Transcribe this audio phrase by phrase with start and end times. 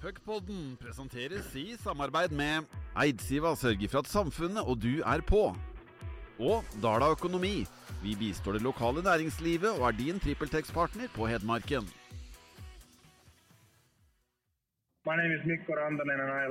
[0.00, 2.64] Puckpodden presenteres i samarbeid med
[3.02, 5.50] Eidsiva sørger for at samfunnet og du er på.
[6.40, 7.66] Og Dala Økonomi.
[8.00, 11.84] Vi bistår det lokale næringslivet og er din TrippelTex-partner på Hedmarken.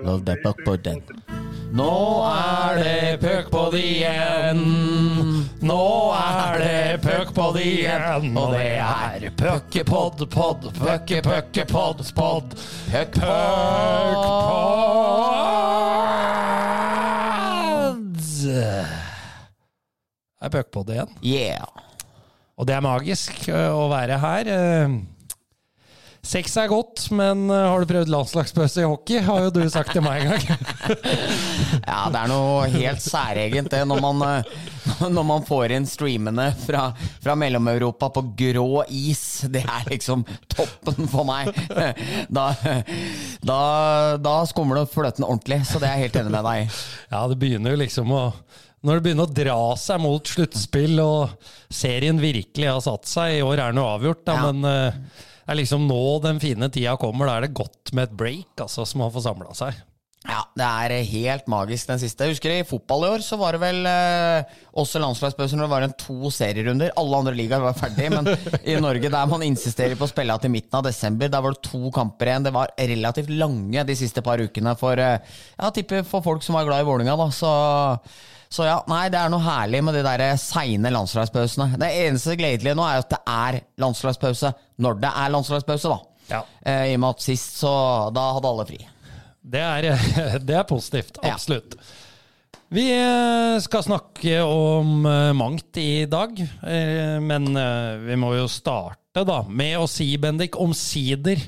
[0.06, 1.02] Love the puckpodden.
[1.74, 1.94] Nå
[2.26, 4.62] er det puckpod igjen.
[5.62, 5.84] Nå
[6.18, 8.38] er det puckpod igjen.
[8.38, 12.56] Og det er puckepod, pod, pucke, pucke, pod, pod.
[12.92, 13.30] Puckpod!
[20.40, 21.12] Er puckpod igjen.
[21.20, 21.68] Yeah.
[22.56, 24.52] Og det er magisk øh, å være her.
[26.22, 29.22] Sex er godt, men øh, har du prøvd landslagspause i hockey?
[29.28, 30.66] Har jo du sagt til meg en gang.
[31.90, 34.68] Ja, det er noe helt særegent det når man, eh,
[35.16, 36.90] når man får inn streamene fra,
[37.24, 39.24] fra Mellom-Europa på grå is.
[39.50, 41.50] Det er liksom toppen for meg.
[42.30, 42.50] Da,
[43.46, 43.62] da,
[44.22, 46.68] da skumler fløten ordentlig, så det er jeg helt enig med deg i.
[47.16, 48.24] Ja, det begynner jo liksom å
[48.86, 51.34] Når det begynner å dra seg mot sluttspill, og
[51.74, 54.52] serien virkelig har satt seg I år er den jo avgjort, da, Ja.
[54.52, 57.26] men øh, det er liksom nå den fine tida kommer.
[57.26, 59.80] Da er det godt med et break, altså, som har fått samla seg.
[60.30, 62.28] Ja, det er helt magisk den siste.
[62.28, 65.72] Jeg husker I fotball i år så var det vel eh, også landslagspause når det
[65.72, 66.94] var en to serierunder.
[67.02, 68.30] Alle andre ligaer var ferdig, men
[68.62, 71.66] i Norge der man insisterer på å spille til midten av desember, der var det
[71.66, 72.46] to kamper igjen.
[72.46, 76.70] Det var relativt lange de siste par ukene for, eh, ja, for folk som var
[76.70, 77.32] glad i Vålinga da.
[77.34, 77.56] Så,
[78.50, 81.78] så ja, nei, det er noe herlig med de der seine landslagspausene.
[81.78, 86.00] Det eneste gledelige nå er at det er landslagspause når det er landslagspause, da.
[86.30, 86.44] Ja.
[86.66, 87.74] Eh, I og med at sist så
[88.16, 88.80] da hadde alle fri.
[89.40, 89.90] Det er,
[90.48, 91.22] det er positivt.
[91.22, 91.36] Ja.
[91.36, 91.78] Absolutt.
[92.70, 97.50] Vi eh, skal snakke om eh, mangt i dag, eh, men
[98.06, 101.42] vi må jo starte da med å si, Bendik, omsider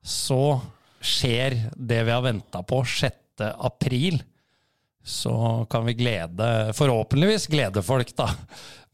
[0.00, 0.56] så
[1.02, 3.44] skjer det vi har venta på 6.
[3.52, 4.16] april.
[5.04, 5.32] Så
[5.70, 6.46] kan vi glede,
[6.78, 8.28] forhåpentligvis glede folk, da,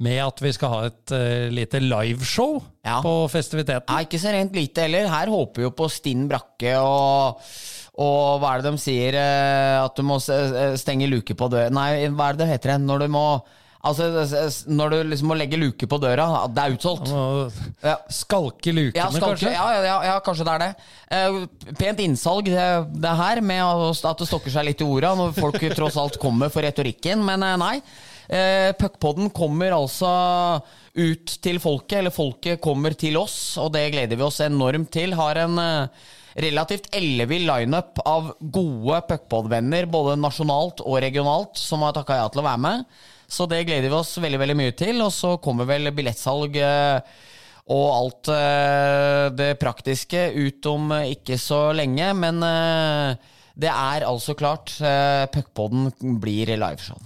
[0.01, 3.01] med at vi skal ha et uh, lite liveshow Ja.
[3.05, 3.91] på festiviteten.
[3.93, 5.09] Nei, ikke så rent lite heller.
[5.13, 7.43] Her håper vi jo på stinn brakke og
[7.99, 9.17] og hva er det de sier?
[9.19, 12.77] eh, At du må eh, stenge luke på døra Nei, hva er det det heter?
[12.79, 13.25] Når du må
[13.87, 14.09] Altså,
[14.67, 16.27] når du liksom må legge luke på døra.
[16.51, 17.13] Det er utsolgt.
[17.85, 17.95] Ja.
[18.11, 19.53] Skalke lukene, Ja, skalke, kanskje?
[19.55, 20.71] ja, ja, ja, ja, kanskje det er det.
[21.15, 22.67] Uh, pent innsalg, det,
[22.99, 26.51] det her, med at det stokker seg litt i orda når folk tross alt kommer
[26.51, 27.77] for retorikken, men uh, nei.
[28.29, 30.11] Uh, Puckpodden kommer altså
[30.99, 35.15] ut til folket, eller folket kommer til oss, og det gleder vi oss enormt til.
[35.17, 41.95] Har en uh, relativt ellevill lineup av gode puckpod-venner, både nasjonalt og regionalt, som har
[41.97, 42.99] takka ja til å være med.
[43.29, 45.03] Så det gleder vi oss veldig veldig mye til.
[45.05, 47.19] Og så kommer vel billettsalg eh,
[47.69, 52.09] og alt eh, det praktiske ut om eh, ikke så lenge.
[52.17, 52.41] Men
[53.59, 54.73] det er altså klart.
[55.35, 57.01] Puckpodden blir liveshow.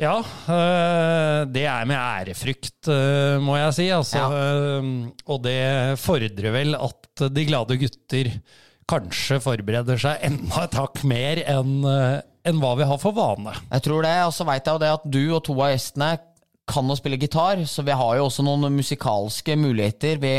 [0.00, 0.16] Ja,
[1.46, 2.88] det er med ærefrykt,
[3.44, 3.86] må jeg si.
[3.94, 4.80] Altså, ja.
[5.30, 5.60] og det
[6.02, 8.32] fordrer vel at de glade gutter
[8.90, 11.84] kanskje forbereder seg enda et hakk mer enn
[12.48, 13.54] enn hva vi har for vane.
[13.70, 16.12] Jeg tror det, og så veit jeg jo det at du og to av gjestene
[16.72, 20.20] kan å spille gitar, så vi har jo også noen musikalske muligheter.
[20.22, 20.34] Vi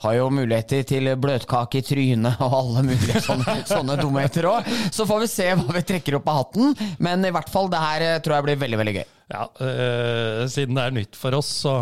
[0.00, 4.68] har jo muligheter til bløtkake i trynet og alle mulige sånne, sånne dumheter òg.
[4.92, 6.72] Så får vi se hva vi trekker opp av hatten,
[7.04, 9.04] men i hvert fall, det her eh, tror jeg blir veldig, veldig gøy.
[9.30, 11.74] Ja, øh, Siden det er nytt for oss, så,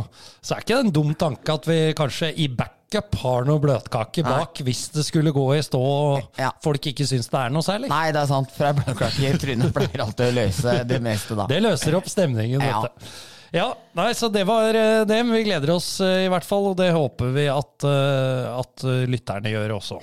[0.43, 2.51] så er ikke det en dum tanke at vi kanskje i
[2.89, 6.51] backup har noe bløtkake bak hvis det skulle gå i stå og Ja.
[6.63, 7.89] folk ikke syns det er noe særlig.
[7.89, 11.37] Nei, det er sant, for ei bløtkake i trynet pleier alltid å løse det meste,
[11.37, 11.47] da.
[11.47, 12.83] Det løser opp stemningen, Ja.
[12.83, 13.09] dette.
[13.53, 15.25] Ja, nei, så det var eh, det.
[15.25, 18.85] men Vi gleder oss eh, i hvert fall, og det håper vi at, eh, at
[19.09, 20.01] lytterne gjør også.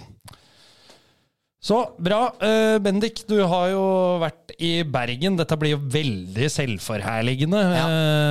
[1.66, 2.30] Så bra.
[2.78, 5.36] Bendik, du har jo vært i Bergen.
[5.36, 7.88] Dette blir jo veldig selvforherligende, ja.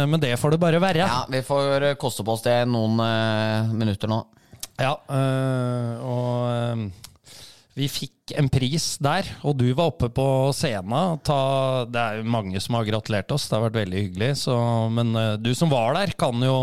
[0.07, 1.03] men det får det bare være.
[1.03, 2.95] Ja, vi får koste på oss det noen
[3.75, 4.21] minutter nå.
[4.81, 6.85] Ja, øh, og øh,
[7.75, 11.19] vi fikk en pris der, og du var oppe på scenen.
[11.23, 14.31] Det er jo mange som har gratulert oss, det har vært veldig hyggelig.
[14.45, 14.57] Så,
[14.95, 16.59] men øh, du som var der, kan jo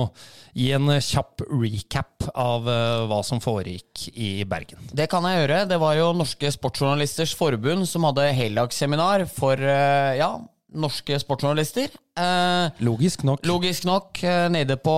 [0.56, 2.66] gi en kjapp recap av
[3.08, 4.90] hva som foregikk i Bergen.
[4.92, 5.62] Det kan jeg gjøre.
[5.70, 10.34] Det var jo Norske Sportsjournalisters Forbund som hadde heldagsseminar for eh, ja,
[10.72, 11.90] norske sportsjournalister.
[12.18, 13.44] Eh, Logisk nok.
[13.48, 14.96] Logisk nok, eh, nede på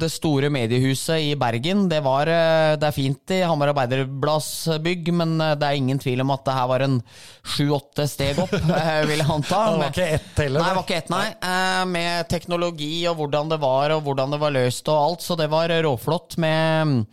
[0.00, 1.86] det store mediehuset i Bergen.
[1.90, 4.50] Det, var, eh, det er fint i Hamar Arbeiderblads
[4.84, 6.98] bygg, men eh, det er ingen tvil om at det her var en
[7.56, 8.52] sju-åtte steg opp,
[9.08, 9.62] vil jeg anta.
[9.72, 10.60] Det var ikke ett heller.
[10.62, 11.26] Nei, det var ikke ett, nei.
[11.52, 15.26] Eh, Med teknologi og hvordan det var, og hvordan det var løst og alt.
[15.26, 17.04] Så det var råflott med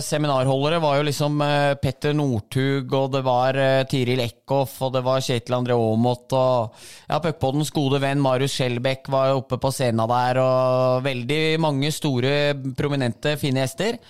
[0.00, 5.02] seminarholdere var jo liksom eh, Petter Northug, og det var eh, Tiril Eckhoff, og det
[5.04, 6.78] var Kjetil André Aamodt, og
[7.10, 12.32] ja, Puckpoddens gode venn Marius Skjelbæk var oppe på scenen der, og veldig mange store,
[12.78, 14.00] prominente, fine gjester.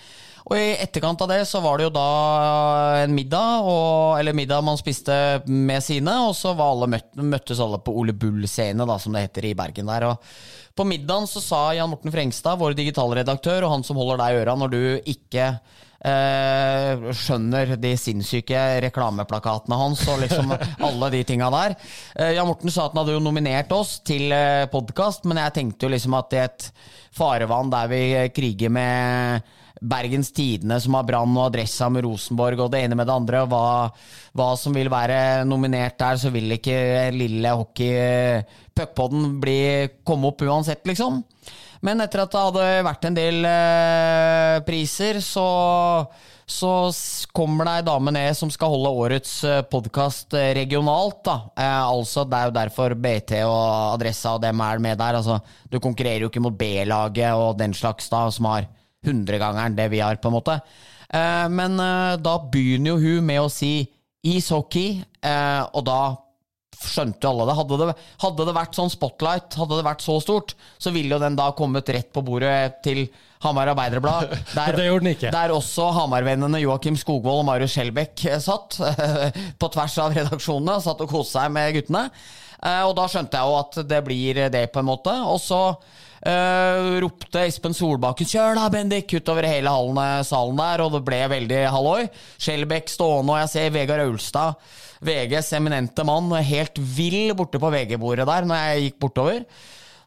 [0.47, 2.11] Og i etterkant av det så var det jo da
[3.03, 5.17] en middag, og, eller middag man spiste
[5.51, 9.17] med sine, og så var alle møtt, møttes alle på Ole Bull scene, da, som
[9.17, 10.13] det heter i Bergen der.
[10.13, 10.23] og
[10.77, 14.41] på middagen så sa Jan Morten Frengstad, vår digitalredaktør, og han som holder deg i
[14.43, 15.47] øra når du ikke
[16.05, 20.53] eh, skjønner de sinnssyke reklameplakatene hans og liksom
[20.91, 21.79] alle de tinga der.
[22.13, 25.57] Eh, Jan Morten sa at han hadde jo nominert oss til eh, podkast, men jeg
[25.57, 26.69] tenkte jo liksom at i et
[27.17, 28.03] farevann der vi
[28.37, 33.09] kriger med Bergens Tidende som har Brann og Adressa med Rosenborg og det ene med
[33.09, 33.65] det andre, hva,
[34.37, 36.79] hva som vil være nominert der, så vil ikke
[37.17, 38.45] lille hockey
[38.77, 39.37] puckpodden
[40.07, 41.23] komme opp uansett, liksom.
[41.85, 45.45] Men etter at det hadde vært en del eh, priser, så,
[46.49, 46.71] så
[47.37, 51.21] kommer det ei dame ned som skal holde årets eh, podkast eh, regionalt.
[51.29, 51.37] da.
[51.53, 55.21] Eh, altså, Det er jo derfor BT og Adressa og dem er med der.
[55.21, 55.39] altså,
[55.71, 58.71] Du konkurrerer jo ikke mot B-laget og den slags, da, som har
[59.07, 60.61] hundregangeren det vi har, på en måte.
[61.09, 63.81] Eh, men eh, da begynner jo hun med å si
[64.27, 66.01] ishockey, eh, og da
[66.77, 67.57] skjønte jo alle det.
[67.59, 67.95] Hadde, det.
[68.23, 71.49] hadde det vært sånn spotlight, hadde det vært så stort, så ville jo den da
[71.57, 73.07] kommet rett på bordet til
[73.45, 74.33] Hamar Arbeiderblad.
[74.57, 75.33] Der, det gjorde den ikke.
[75.35, 78.81] Der også Hamar-vennene Joakim Skogvold og Marius Skjelbæk satt,
[79.61, 82.09] på tvers av redaksjonene, satt og koste seg med guttene.
[82.57, 85.13] Og da skjønte jeg jo at det blir det, på en måte.
[85.29, 85.61] Og så
[86.27, 91.05] Uh, ropte Espen Solbakken 'kjør da, Bendik!' utover hele hallen, eh, salen der, og det
[91.07, 92.09] ble veldig halloi.
[92.41, 94.57] Skjelbæk stående, og jeg ser Vegard Aulstad,
[95.07, 99.45] VGs eminente mann, helt vill borte på VG-bordet der når jeg gikk bortover.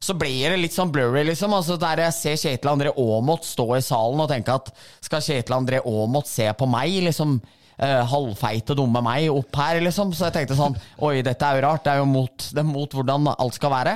[0.02, 1.54] Så blir det litt sånn blurry, liksom.
[1.54, 4.72] Altså, der jeg ser Kjetil André Aamodt stå i salen og tenke at
[5.04, 7.38] skal Kjetil André Aamodt se på meg, liksom?
[7.80, 10.10] Uh, halvfeite, dumme meg opp her, liksom.
[10.12, 10.76] Så jeg tenkte sånn
[11.08, 11.86] Oi, dette er jo rart.
[11.86, 13.94] Det er jo mot, det er mot hvordan alt skal være.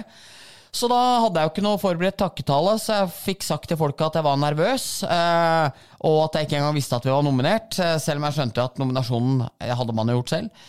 [0.73, 4.07] Så da hadde jeg jo ikke noe forberedt takketale, så jeg fikk sagt til folka
[4.07, 4.87] at jeg var nervøs.
[5.05, 8.37] Eh, og at jeg ikke engang visste at vi var nominert, eh, selv om jeg
[8.39, 10.65] skjønte at nominasjonen eh, hadde man jo gjort selv.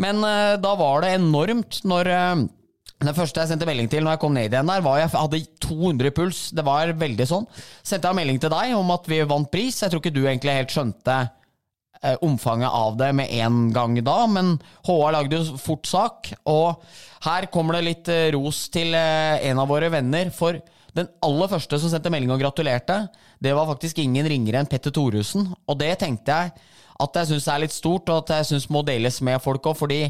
[0.00, 2.46] Men eh, da var det enormt når eh,
[3.04, 5.42] det første jeg sendte melding til når jeg kom ned igjen der, var jeg hadde
[5.66, 6.42] 200 puls.
[6.56, 7.50] Det var veldig sånn.
[7.84, 9.84] Sendte jeg melding til deg om at vi vant pris.
[9.84, 11.41] Jeg tror ikke du egentlig helt skjønte Eh,
[12.24, 14.56] omfanget av det med en gang da, men
[14.86, 16.32] HA lagde jo fort sak.
[16.50, 16.82] Og
[17.26, 20.32] her kommer det litt eh, ros til eh, en av våre venner.
[20.34, 20.58] For
[20.96, 23.04] den aller første som sendte melding og gratulerte,
[23.42, 25.48] det var faktisk ingen ringere enn Petter Thoresen.
[25.66, 26.52] Og det tenkte jeg
[27.02, 29.78] at jeg syns er litt stort, og at jeg syns må deles med folk òg,
[29.78, 30.02] fordi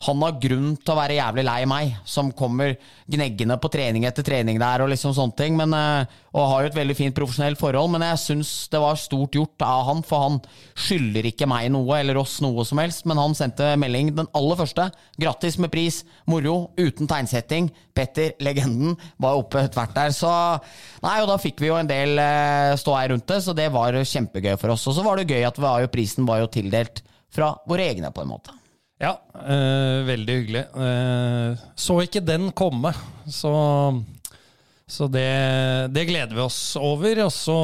[0.00, 2.72] han har grunn til å være jævlig lei meg, som kommer
[3.10, 6.70] gneggende på trening etter trening der, og liksom sånne ting, men, eh, og har jo
[6.70, 10.24] et veldig fint profesjonelt forhold, men jeg syns det var stort gjort av han, for
[10.24, 10.38] han
[10.72, 14.56] skylder ikke meg noe, eller oss noe som helst, men han sendte melding den aller
[14.56, 14.86] første.
[15.20, 17.68] Grattis med pris, moro, uten tegnsetting.
[17.92, 20.30] Petter, legenden, var oppe tvert der, så
[21.04, 22.20] Nei, og da fikk vi jo en del
[22.80, 24.86] stå her rundt det, så det var kjempegøy for oss.
[24.88, 27.02] Og så var det gøy at var jo, prisen var jo tildelt
[27.32, 28.59] fra våre egne, på en måte.
[29.00, 30.64] Ja, øh, veldig hyggelig.
[30.76, 32.92] Uh, så ikke den komme,
[33.32, 33.52] så,
[34.84, 35.30] så det,
[35.94, 37.22] det, gleder vi oss over.
[37.24, 37.56] Og så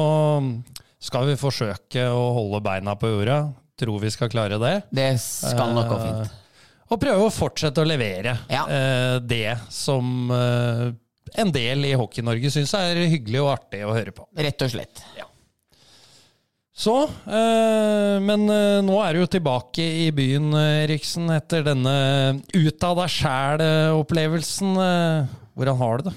[0.97, 3.43] skal vi forsøke å holde beina på jorda.
[3.77, 4.73] Tror vi skal klare det.
[4.89, 6.25] Det skal nok gå fint.
[6.25, 6.43] Uh,
[6.87, 8.63] og prøve å fortsette å levere ja.
[8.63, 14.25] uh, det som en del i Hockey-Norge syns er hyggelig og artig å høre på.
[14.39, 15.03] Rett og slett.
[15.19, 15.27] Ja.
[16.77, 21.93] Så, øh, men øh, nå er du jo tilbake i byen, Eriksen, etter denne
[22.53, 24.77] ut av deg sjæl-opplevelsen.
[25.57, 26.15] Hvordan har du det?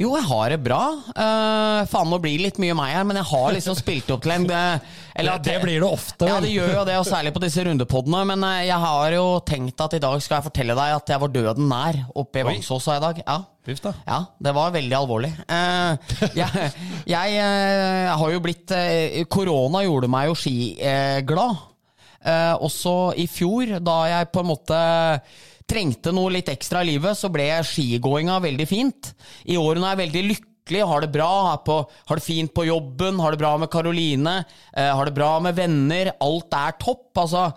[0.00, 0.80] Jo, jeg har det bra.
[1.12, 4.32] Faen, nå blir det litt mye meg her, men jeg har liksom spilt opp til
[4.34, 4.48] en
[5.14, 6.28] eller, det, det, blir det ofte.
[6.28, 8.22] Ja, det gjør jo det, og særlig på disse rundepoddene.
[8.32, 11.22] Men uh, jeg har jo tenkt at i dag skal jeg fortelle deg at jeg
[11.24, 13.22] var døden nær oppe i Vangsåsa i dag.
[13.26, 13.38] Ja.
[14.08, 15.32] ja, det var veldig alvorlig.
[16.40, 16.72] jeg,
[17.12, 17.44] jeg
[18.22, 18.74] har jo blitt
[19.30, 21.62] Korona gjorde meg jo skiglad.
[22.58, 24.82] også i fjor, da jeg på en måte
[25.72, 29.12] trengte noe litt ekstra i livet, så ble skigåinga veldig fint.
[29.48, 32.64] I år nå er jeg veldig lykkelig, har det bra, på, har det fint på
[32.64, 36.12] jobben, har det bra med Karoline, eh, har det bra med venner.
[36.20, 37.10] Alt er topp.
[37.16, 37.52] Altså,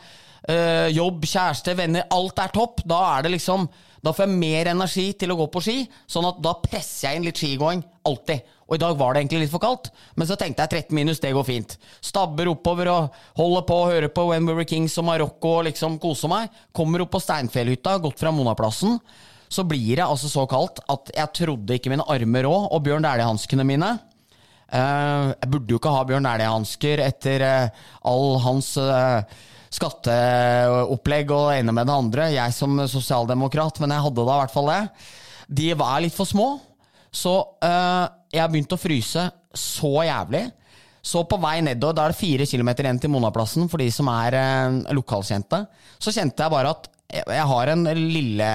[0.47, 2.81] eh, jobb, kjæreste, venner, alt er topp.
[2.85, 3.69] Da er liksom
[4.05, 7.15] Da får jeg mer energi til å gå på ski, sånn at da presser jeg
[7.17, 7.83] inn litt skigåing.
[8.05, 8.43] Alltid.
[8.69, 11.19] Og i dag var det egentlig litt for kaldt, men så tenkte jeg 13 minus,
[11.19, 11.77] det går fint.
[12.01, 15.65] Stabber oppover og holder på å høre på When We Were Kings og Marokko og
[15.71, 16.53] liksom koser meg.
[16.71, 18.99] Kommer opp på Steinfjellhytta, gått fra Monaplassen.
[19.55, 23.07] Så blir det altså så kaldt at jeg trodde ikke mine armer rå, og Bjørn
[23.07, 23.95] Dæhlie-hanskene mine
[24.65, 29.21] Uh, jeg burde jo ikke ha Bjørn Dæhlie-hansker etter uh, all hans uh,
[29.75, 32.25] skatteopplegg og det ene med det andre.
[32.33, 34.79] Jeg som sosialdemokrat, men jeg hadde da i hvert fall det.
[35.59, 36.47] De var litt for små,
[37.13, 40.47] så jeg begynte å fryse så jævlig.
[41.05, 44.09] Så på vei nedover, da er det fire kilometer igjen til Monaplassen for de som
[44.09, 44.39] er
[44.95, 45.61] lokalkjente,
[46.01, 48.49] så kjente jeg bare at jeg har en lille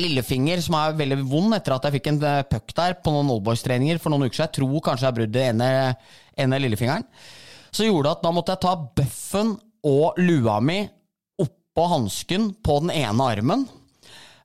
[0.00, 3.30] lillefinger som er veldig vond etter at jeg fikk en eh, puck der på noen
[3.36, 4.50] oldboys-treninger for noen uker siden.
[4.50, 5.96] Jeg tror kanskje jeg den ene,
[6.38, 7.06] ene lillefingeren.
[7.70, 10.78] Så gjorde det at da måtte jeg ta bøffen og lua mi
[11.42, 13.66] oppå hansken på den ene armen.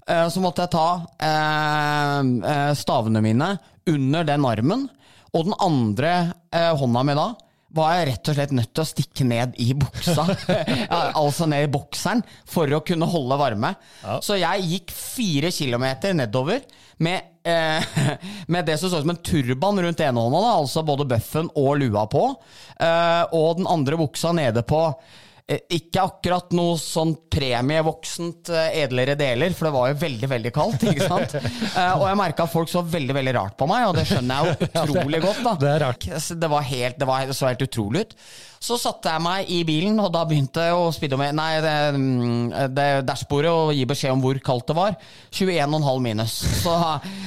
[0.08, 0.88] Eh, Så måtte jeg ta
[1.22, 3.54] eh, stavene mine
[3.92, 4.90] under den armen,
[5.32, 6.12] og den andre
[6.52, 7.32] hånda mi da
[7.76, 10.26] var jeg rett og slett nødt til å stikke ned i buksa.
[11.22, 13.74] Altså ned i bokseren, for å kunne holde varme.
[14.24, 16.64] Så jeg gikk fire kilometer nedover
[17.02, 17.82] med, eh,
[18.54, 21.50] med det som så ut som en turban rundt ene hånda, da, altså både bøffen
[21.58, 22.28] og lua på,
[22.78, 24.84] eh, og den andre buksa nede på
[25.74, 30.86] ikke akkurat noe sånn premievoksent eh, edlere deler, for det var jo veldig, veldig kaldt.
[30.92, 31.36] ikke sant?
[31.40, 34.38] Eh, og jeg merka at folk så veldig veldig rart på meg, og det skjønner
[34.38, 35.44] jeg jo utrolig godt.
[35.48, 35.58] da.
[35.62, 36.08] Det er rart.
[36.46, 38.18] Det var helt, det, var, det så helt utrolig ut.
[38.62, 42.70] Så satte jeg meg i bilen, og da begynte jeg å med, Nei, det, mm,
[42.78, 44.98] det dashbordet og gi beskjed om hvor kaldt det var.
[45.34, 46.38] 21,5 minus.
[46.62, 46.78] Så,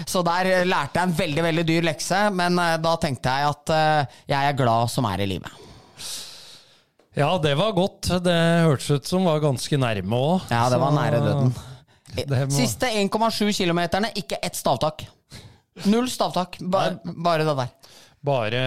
[0.06, 3.74] så der lærte jeg en veldig, veldig dyr lekse, men eh, da tenkte jeg at
[3.74, 5.64] eh, jeg er glad som er i livet.
[7.14, 8.08] Ja, det var godt.
[8.24, 10.48] Det hørtes ut som var ganske nærme òg.
[10.50, 11.54] Ja, det var nære døden.
[12.48, 15.04] Må- Siste 1,7 kilometerne, ikke ett stavtak.
[15.90, 16.58] Null stavtak.
[16.60, 17.72] Ba, bare det der.
[18.24, 18.60] Bare,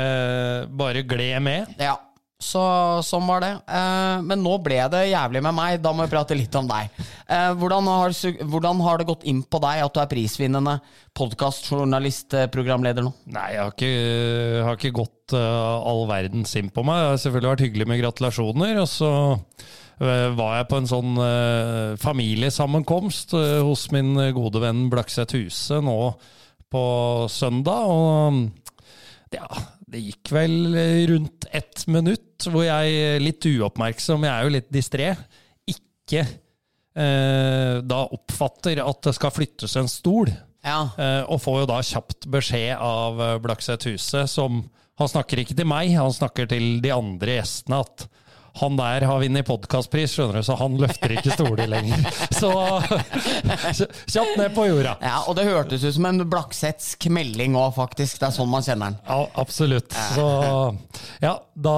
[0.69, 1.71] bare gled med.
[1.79, 1.95] Ja,
[2.37, 2.61] så
[3.01, 3.49] sånn var det.
[3.65, 5.79] Eh, men nå ble det jævlig med meg.
[5.81, 6.91] Da må vi prate litt om deg.
[7.25, 8.13] Eh, hvordan, har,
[8.45, 10.75] hvordan har det gått inn på deg at du er prisvinnende
[11.17, 13.13] podkastjournalist, eh, programleder nå?
[13.33, 17.01] Nei, jeg har ikke, har ikke gått uh, all verdens inn på meg.
[17.01, 18.81] Det har selvfølgelig vært hyggelig med gratulasjoner.
[18.83, 23.33] Og så uh, var jeg på en sånn uh, familiesammenkomst
[23.65, 25.97] hos min gode venn Blakseth Huse nå
[26.69, 26.85] på
[27.33, 27.89] søndag.
[27.89, 29.49] Og ja,
[29.87, 30.75] det gikk vel
[31.09, 35.13] rundt ett minutt hvor jeg, litt uoppmerksom, jeg er jo litt distré,
[35.71, 40.31] ikke eh, da oppfatter at det skal flyttes en stol.
[40.65, 40.89] Ja.
[40.99, 44.65] Eh, og får jo da kjapt beskjed av eh, Blakseth Huset, som
[44.97, 48.07] Han snakker ikke til meg, han snakker til de andre gjestene, at
[48.59, 52.03] han der har vunnet podkastpris, skjønner du, så han løfter ikke stoler lenger.
[52.37, 52.49] Så
[54.11, 54.95] kjapt ned på jorda.
[55.01, 58.19] ja, Og det hørtes ut som en Blaksetsk melding òg, faktisk.
[58.21, 58.99] Det er sånn man kjenner den.
[59.07, 59.95] Ja, absolutt.
[60.13, 60.27] Så
[61.23, 61.77] ja, da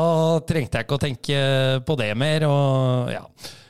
[0.50, 1.40] trengte jeg ikke å tenke
[1.88, 2.46] på det mer.
[2.50, 3.24] Og ja,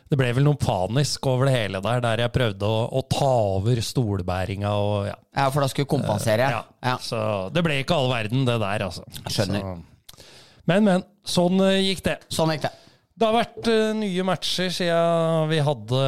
[0.09, 3.29] det ble vel noe panisk over det hele der, der jeg prøvde å, å ta
[3.59, 5.17] over stolbæringa og ja.
[5.37, 6.49] Ja, For da skulle kompensere?
[6.51, 6.63] Ja.
[6.83, 6.95] Ja.
[7.03, 7.19] Så
[7.53, 9.05] det ble ikke all verden, det der, altså.
[9.29, 9.61] Skjønner.
[9.61, 10.25] Så,
[10.69, 11.05] men, men.
[11.29, 12.15] Sånn eh, gikk det.
[12.33, 12.71] Sånn gikk det.
[13.19, 16.03] Det har vært eh, nye matcher siden vi hadde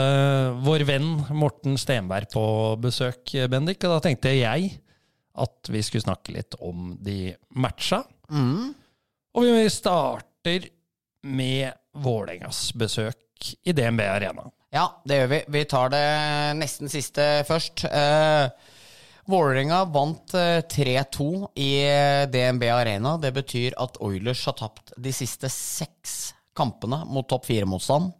[0.64, 2.44] vår venn Morten Stenberg på
[2.80, 3.82] besøk, eh, Bendik.
[3.84, 4.70] Og da tenkte jeg
[5.42, 8.00] at vi skulle snakke litt om de matcha.
[9.36, 10.70] Og vi starter
[11.28, 14.48] med Vålerengas besøk i DNB Arena.
[14.72, 15.40] Ja, det gjør vi.
[15.52, 16.06] Vi tar det
[16.62, 17.84] nesten siste først.
[17.92, 18.48] Uh,
[19.30, 21.28] Vålerenga vant eh, 3-2
[21.62, 23.18] i eh, DNB Arena.
[23.22, 28.12] Det betyr at Oilers har tapt de siste seks kampene mot topp fire-motstand.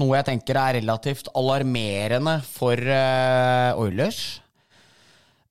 [0.00, 4.22] Noe jeg tenker er relativt alarmerende for uh, Oilers.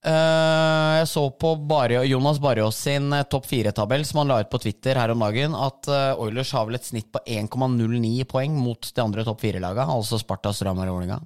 [0.03, 4.49] Uh, jeg så på Barrio, Jonas Barrios sin eh, topp fire-tabell som han la ut
[4.51, 8.57] på Twitter her om dagen, at uh, Oilers har vel et snitt på 1,09 poeng
[8.59, 11.21] mot de andre topp fire-laga, altså Sparta, Storhamar og Vålerenga.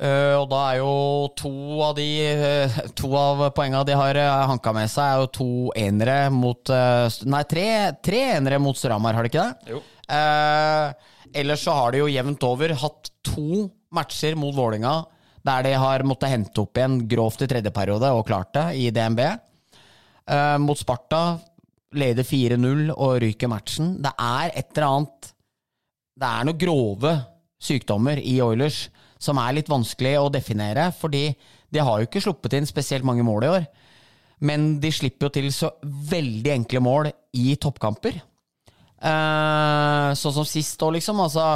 [0.00, 0.92] Eh, og da er jo
[1.36, 1.52] to
[1.84, 5.48] av de eh, To av poengene de har uh, hanka med seg, er jo to
[5.76, 7.66] enere mot eh, Nei, tre,
[8.00, 9.74] tre enere mot Stramar, har de ikke det?
[9.76, 9.82] Jo.
[10.12, 15.02] Eh, ellers så har de jo jevnt over hatt to matcher mot Vålinga
[15.42, 18.90] der de har måttet hente opp igjen grovt i tredje periode og klart det i
[18.94, 19.22] DNB.
[19.26, 21.22] Eh, mot Sparta
[21.98, 23.96] leder 4-0 og ryker matchen.
[24.02, 25.32] Det er et eller annet
[26.22, 27.14] Det er noen grove
[27.62, 28.86] sykdommer i Oilers
[29.22, 31.28] som er litt vanskelig å definere, fordi
[31.72, 33.68] de har jo ikke sluppet inn spesielt mange mål i år.
[34.42, 38.18] Men de slipper jo til så veldig enkle mål i toppkamper.
[39.02, 41.22] Eh, sånn som sist òg, liksom.
[41.22, 41.46] Altså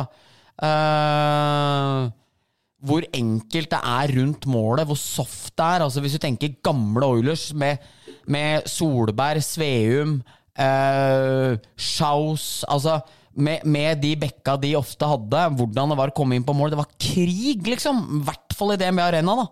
[0.63, 2.07] eh,
[2.87, 5.87] Hvor enkelt det er rundt målet, hvor soft det er.
[5.87, 7.83] Altså Hvis du tenker gamle Oilers med,
[8.31, 10.21] med Solberg, Sveum,
[10.57, 13.01] uh, Schaus Altså
[13.37, 16.73] med, med de bekka de ofte hadde, hvordan det var å komme inn på mål.
[16.73, 18.03] Det var krig, liksom!
[18.21, 19.37] I hvert fall i DNB Arena.
[19.43, 19.47] da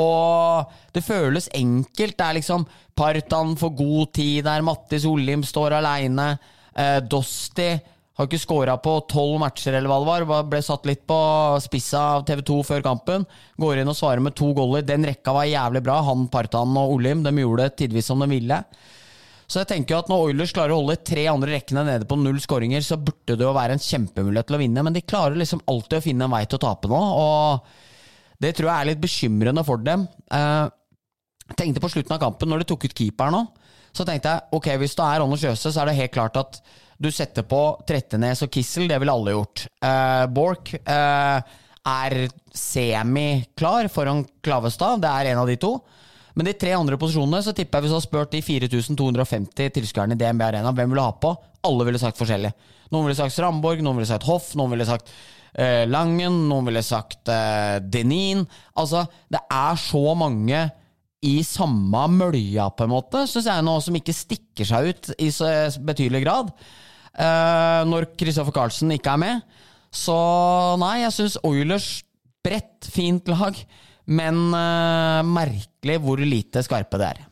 [0.00, 2.18] Og det føles enkelt.
[2.18, 6.36] Det er liksom Partan får god tid der, Mattis Olim står aleine.
[6.74, 7.72] Eh, Dosti
[8.14, 10.46] har ikke scora på tolv matcher, eller hva det var.
[10.46, 11.18] Ble satt litt på
[11.62, 13.26] spissa av TV2 før kampen.
[13.58, 14.86] Går inn og svarer med to goller.
[14.86, 15.98] Den rekka var jævlig bra.
[16.06, 18.60] Han, Partan og Olim de gjorde det tidvis som de ville.
[19.46, 22.38] Så jeg tenker at når Oilers klarer å holde tre andre rekkene nede på null
[22.42, 25.62] skåringer, så burde det jo være en kjempemulighet til å vinne, men de klarer liksom
[25.70, 29.02] alltid å finne en vei til å tape nå, og det tror jeg er litt
[29.02, 30.06] bekymrende for dem.
[30.32, 30.64] Eh,
[31.44, 33.42] jeg tenkte på slutten av kampen, når de tok ut keeperen nå,
[33.94, 36.58] så tenkte jeg ok, hvis det er Anders Jøse, så er det helt klart at
[36.98, 39.66] du setter på Trettenes og Kissel, det ville alle gjort.
[39.84, 42.16] Eh, Borch eh, er
[42.54, 45.76] semiklar foran Klavestad, det er en av de to.
[46.34, 50.16] Men de tre andre posisjonene så tipper jeg hvis du har spurt de 4250 tilskuerne
[50.16, 52.50] i DNB Arena hvem vil du ha på, alle ville sagt forskjellig.
[52.92, 55.10] Noen ville sagt Ramborg, noen ville sagt Hoff, noen ville sagt
[55.54, 58.44] eh, Langen, noen ville sagt eh, Denin.
[58.80, 60.64] Altså, det er så mange
[61.24, 65.30] i samme mølja, på en måte, syns jeg nå, som ikke stikker seg ut i
[65.32, 65.48] så
[65.80, 66.50] betydelig grad.
[67.14, 69.62] Eh, når Kristoffer Carlsen ikke er med.
[69.94, 70.14] Så
[70.82, 71.88] nei, jeg syns Oilers
[72.44, 73.56] bredt, fint lag,
[74.10, 77.22] men uh, merkelig hvor lite skarpe det er.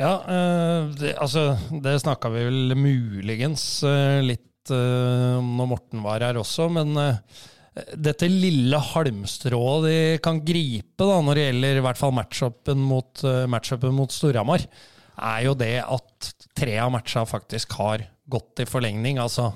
[0.00, 6.22] Ja, uh, det, altså det snakka vi vel muligens uh, litt om når Morten var
[6.22, 6.92] her også, men
[7.98, 13.22] dette lille halmstrået de kan gripe da, når det gjelder i hvert fall matchupen mot,
[13.50, 14.62] matchupen mot Storhamar,
[15.16, 19.18] er jo det at tre av matcha faktisk har gått i forlengning.
[19.18, 19.48] Altså,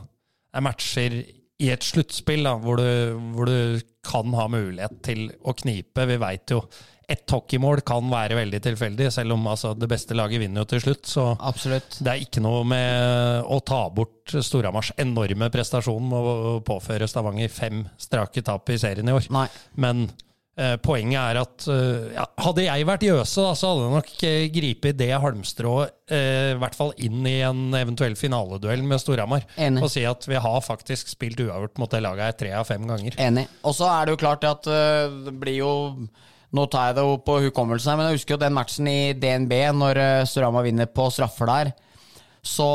[0.49, 1.18] det er matcher
[1.64, 6.06] i et sluttspill hvor, du, hvor du kan ha mulighet til å knipe.
[6.11, 6.62] Vi veit jo
[7.09, 10.83] ett hockeymål kan være veldig tilfeldig, selv om altså, det beste laget vinner jo til
[10.87, 11.09] slutt.
[11.09, 11.99] Så Absolutt.
[12.00, 17.52] det er ikke noe med å ta bort Storhamars enorme prestasjon med å påføre Stavanger
[17.52, 19.28] fem strake tap i serien i år.
[19.35, 19.49] Nei.
[19.76, 20.06] Men
[20.87, 24.42] poenget er at eh, ja, hadde jeg vært Jøse, da, så hadde jeg nok eh,
[24.54, 29.49] gripet det halmstrået eh, i hvert fall inn i en eventuell finaleduell med Storhamar.
[29.82, 32.87] Og si at vi har faktisk spilt uavgjort mot det laget her tre av fem
[32.87, 33.18] ganger.
[33.18, 33.49] Enig.
[33.66, 35.72] Og så er det jo klart at det blir jo
[36.55, 39.50] Nå tar jeg det jo på hukommelsen, men jeg husker jo den matchen i DNB,
[39.74, 39.98] når
[40.31, 41.72] Storhamar vinner på straffer der.
[42.44, 42.66] Så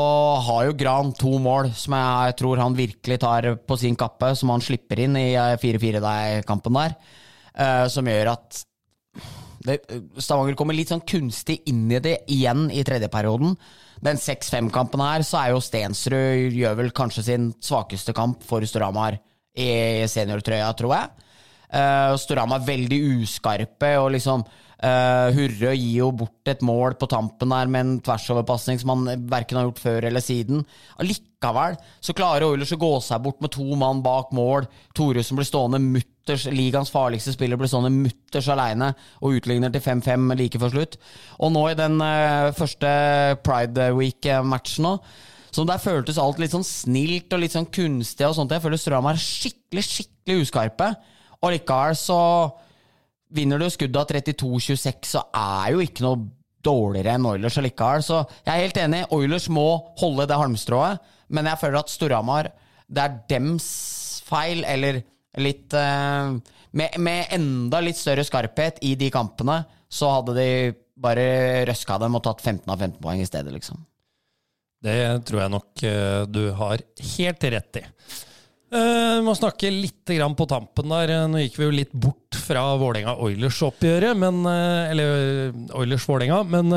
[0.44, 4.50] har jo Gran to mål som jeg tror han virkelig tar på sin kappe, som
[4.50, 6.96] han slipper inn i øh, 4-4-kampen der.
[7.60, 8.64] Øh, som gjør at
[9.66, 9.76] det,
[10.16, 13.56] Stavanger kommer litt sånn kunstig inn i det igjen i tredje perioden.
[14.00, 19.18] Den 6-5-kampen her, så er jo Stensrud gjør vel kanskje sin svakeste kamp for Storhamar
[19.52, 21.26] i seniortrøya, tror jeg.
[21.70, 24.46] Uh, Storhamar veldig uskarpe, og liksom
[24.84, 29.26] uh, Hurre gir jo bort et mål på tampen der med en tversoverpasning som han
[29.30, 30.64] verken har gjort før eller siden.
[31.02, 34.68] Allikevel så klarer Oilers å gå seg bort med to mann bak mål.
[34.96, 40.36] Thoresen blir stående mutters, ligaens farligste spiller blir stående mutters aleine og utligner til 5-5
[40.40, 41.00] like før slutt.
[41.40, 42.94] Og nå i den uh, første
[43.46, 44.96] Pride Week-matchen nå
[45.50, 48.22] så der føltes alt litt sånn snilt og litt sånn kunstig.
[48.26, 48.52] og sånt.
[48.54, 50.92] Jeg føler Strøm er skikkelig, skikkelig uskarpe.
[51.40, 52.20] Og likevel så
[53.34, 56.22] vinner du skuddet av 32-26, så er jo ikke noe
[56.64, 58.04] dårligere enn Oilers allikevel.
[58.04, 59.04] Så jeg er helt enig.
[59.16, 59.66] Oilers må
[60.00, 61.00] holde det halmstrået,
[61.32, 62.50] men jeg føler at Storhamar
[62.90, 63.66] Det er dems
[64.26, 65.00] feil, eller
[65.38, 66.32] litt eh,
[66.74, 70.48] med, med enda litt større skarphet i de kampene, så hadde de
[71.00, 73.78] bare røska dem og tatt 15 av 15 poeng i stedet, liksom.
[74.80, 74.96] Det
[75.28, 76.82] tror jeg nok eh, du har
[77.14, 77.84] helt rett i.
[78.70, 81.12] Uh, må snakke litt på tampen der.
[81.26, 82.19] Nå gikk vi jo litt bort
[82.50, 84.50] fra Vålerenga-Oilers-oppgjøret, uh,
[84.90, 86.76] Eller Oilers-Vålerenga, men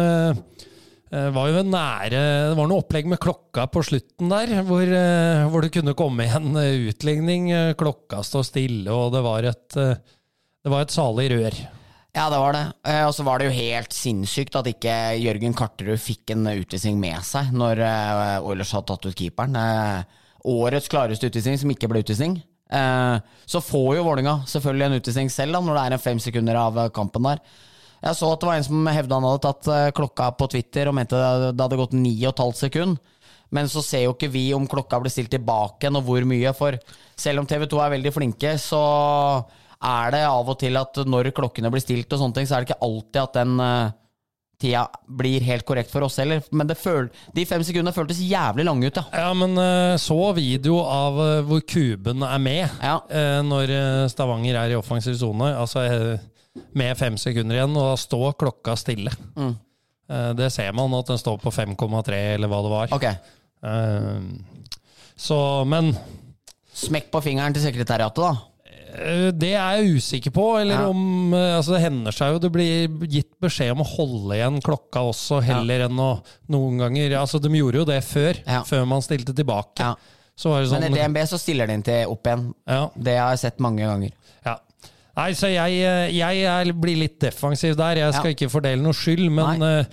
[1.14, 4.96] det var jo nære Det var noe opplegg med klokka på slutten der, hvor,
[5.54, 7.52] hvor det kunne komme en utligning.
[7.78, 11.62] Klokka står stille, og det var et, det var et salig rør.
[12.14, 12.66] Ja, det var det.
[12.86, 17.00] Eh, og så var det jo helt sinnssykt at ikke Jørgen Karterud fikk en utvisning
[17.02, 19.58] med seg når eh, Oilers hadde tatt ut keeperen.
[19.58, 20.20] Eh,
[20.54, 22.38] årets klareste utvisning som ikke ble utvisning.
[22.72, 26.22] Eh, så får jo Vålinga selvfølgelig en utvisning selv da, når det er en fem
[26.22, 27.42] sekunder av eh, kampen der.
[28.04, 30.90] Jeg så at det var en som hevda han hadde tatt eh, klokka på Twitter
[30.90, 33.02] og mente det hadde gått ni og et halvt sekund.
[33.54, 36.56] Men så ser jo ikke vi om klokka blir stilt tilbake igjen, og hvor mye.
[36.58, 36.78] For
[37.20, 38.82] selv om TV 2 er veldig flinke, så
[39.84, 42.64] er det av og til at når klokkene blir stilt, og sånne ting, så er
[42.64, 43.62] det ikke alltid at den
[44.64, 46.44] tida blir helt korrekt for oss heller.
[46.56, 46.76] Men de
[47.46, 49.04] fem sekundene føltes jævlig lange ut, ja.
[49.26, 52.96] Ja, men uh, så video av uh, hvor kuben er med Ja.
[53.46, 53.76] når
[54.12, 55.52] Stavanger er i offensiv sone.
[55.58, 55.84] Altså
[56.78, 59.14] med fem sekunder igjen, og da står klokka stille.
[59.36, 59.54] Mm.
[60.38, 62.94] det ser man at den står på 5,3, eller hva det var.
[62.94, 63.08] Ok.
[65.18, 65.94] så, men
[66.74, 68.53] Smekk på fingeren til sekretariatet, da.
[68.94, 70.46] Eh, Det er jeg usikker på.
[70.62, 70.88] Eller Ja.
[70.90, 74.62] om eh, Altså, det hender seg jo det blir gitt beskjed om å holde igjen
[74.62, 78.38] klokka også, heller enn å noen ganger Altså, de gjorde jo det før.
[78.46, 78.62] Ja.
[78.64, 79.80] Før man stilte tilbake.
[79.80, 79.96] Ja.
[80.36, 82.54] Så var det sånn Men i DNB så stiller de den til opp igjen.
[82.68, 84.12] ja, Det har jeg sett mange ganger.
[84.46, 84.58] ja.
[85.16, 87.96] Nei, så jeg, eh, jeg blir litt defensiv der.
[87.98, 88.34] Jeg skal Ja.
[88.34, 89.86] ikke fordele noe skyld, men eh,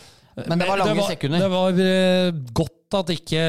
[0.49, 1.39] Men det var lange sekunder.
[1.45, 3.43] Det var eh, godt at ikke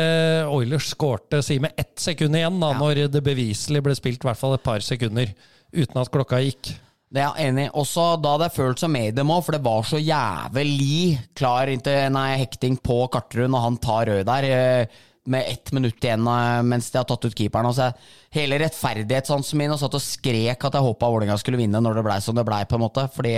[0.51, 2.79] Oilers skårte si med ett sekund igjen, da, Ja.
[2.79, 5.31] når det beviselig ble spilt i hvert fall et par sekunder
[5.73, 6.73] uten at klokka gikk.
[7.11, 7.71] Det er jeg enig i.
[7.75, 12.37] Også da det føltes som medium òg, for det var så jævlig klar inntil nei,
[12.39, 14.43] hekting på Karterud når han tar rød der.
[14.51, 14.85] eh,
[15.27, 17.67] Med ett minutt igjen eh, mens de har tatt ut keeperen.
[17.69, 17.91] Og så
[18.33, 22.03] hele rettferdighetssansen min og satt og skrek at jeg håpa Vålerenga skulle vinne når det
[22.07, 23.03] blei som det blei, på en måte.
[23.13, 23.35] Fordi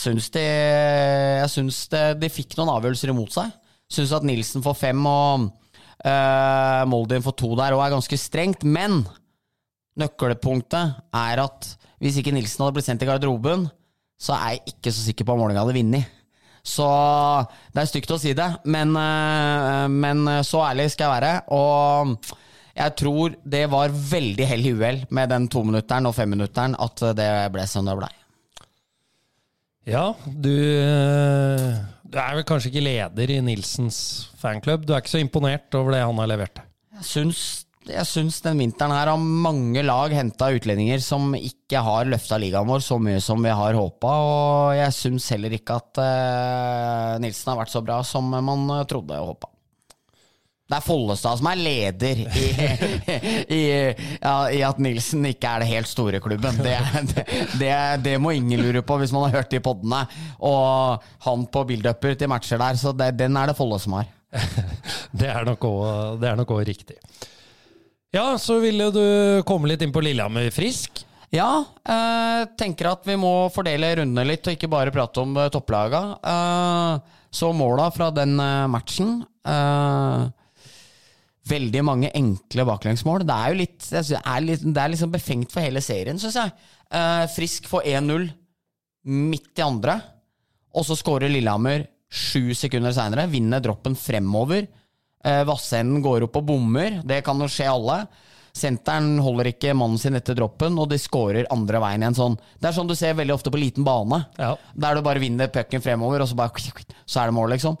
[0.00, 3.50] syns de, jeg syns de, de fikk noen avgjørelser imot seg.
[3.90, 5.48] Syns at Nilsen får fem og
[6.06, 8.64] uh, Moldin får to der, og er ganske strengt.
[8.64, 9.02] Men
[10.00, 13.66] nøkkelpunktet er at hvis ikke Nilsen hadde blitt sendt i garderoben,
[14.20, 16.16] så er jeg ikke så sikker på om Vålerenga hadde vunnet.
[16.60, 16.86] Så
[17.72, 21.32] det er stygt å si det, men, eh, men så ærlig skal jeg være.
[21.56, 22.34] Og
[22.76, 27.30] jeg tror det var veldig hell i uhell med den tominutteren og femminutteren at det
[27.52, 28.12] ble som det blei.
[29.88, 34.84] Ja, du, eh, du er vel kanskje ikke leder i Nilsens fanklubb.
[34.84, 36.60] Du er ikke så imponert over det han har levert?
[37.00, 37.42] Jeg syns,
[37.88, 42.68] jeg syns den vinteren her har mange lag henta utlendinger som ikke har løfta ligaen
[42.68, 47.54] vår så mye som vi har håpa, og jeg syns heller ikke at uh, Nilsen
[47.54, 49.54] har vært så bra som man eh, trodde og håpa.
[50.70, 52.44] Det er Follestad som er leder i,
[53.58, 53.62] i,
[54.22, 56.60] ja, i at Nilsen ikke er det helt store klubben.
[56.62, 56.76] Det,
[57.10, 57.24] det,
[57.58, 57.72] det,
[58.04, 60.04] det må ingen lure på hvis man har hørt de poddene.
[60.46, 64.06] Og han på build-uper til matcher der, så den er det Folle som har.
[65.10, 67.00] Det er nok òg riktig.
[68.14, 69.04] Ja, så ville du
[69.46, 71.02] komme litt inn på Lillehammer Frisk.
[71.34, 75.50] Ja, eh, tenker at vi må fordele rundene litt, og ikke bare prate om eh,
[75.54, 76.00] topplaga.
[76.26, 80.24] Eh, så måla fra den eh, matchen eh,
[81.50, 83.24] Veldig mange enkle baklengsmål.
[83.26, 86.38] Det er jo litt, det er litt Det er liksom befengt for hele serien, syns
[86.38, 86.54] jeg.
[86.90, 88.28] Uh, Frisk får 1-0
[89.10, 89.96] midt i andre,
[90.76, 93.28] og så skårer Lillehammer sju sekunder seinere.
[93.30, 94.66] Vinner droppen fremover.
[95.26, 97.00] Uh, Vassenden går opp og bommer.
[97.06, 98.02] Det kan jo skje alle.
[98.56, 102.36] Senteren holder ikke mannen sin etter droppen, og de scorer andre veien igjen sånn.
[102.58, 104.24] Det er sånn du ser veldig ofte på liten bane.
[104.40, 104.54] Ja.
[104.74, 106.64] Der du bare vinner pucken fremover, og så bare
[107.06, 107.78] Så er det mål, liksom.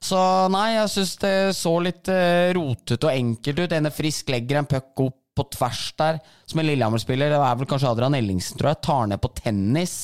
[0.00, 3.74] Så nei, jeg syns det så litt uh, rotete og enkelt ut.
[3.76, 7.30] Ene Frisk legger en puck opp på tvers der, som en Lillehammer-spiller.
[7.30, 8.80] Det er vel kanskje Adrian Ellingsen, tror jeg.
[8.86, 9.94] Tar ned på tennis,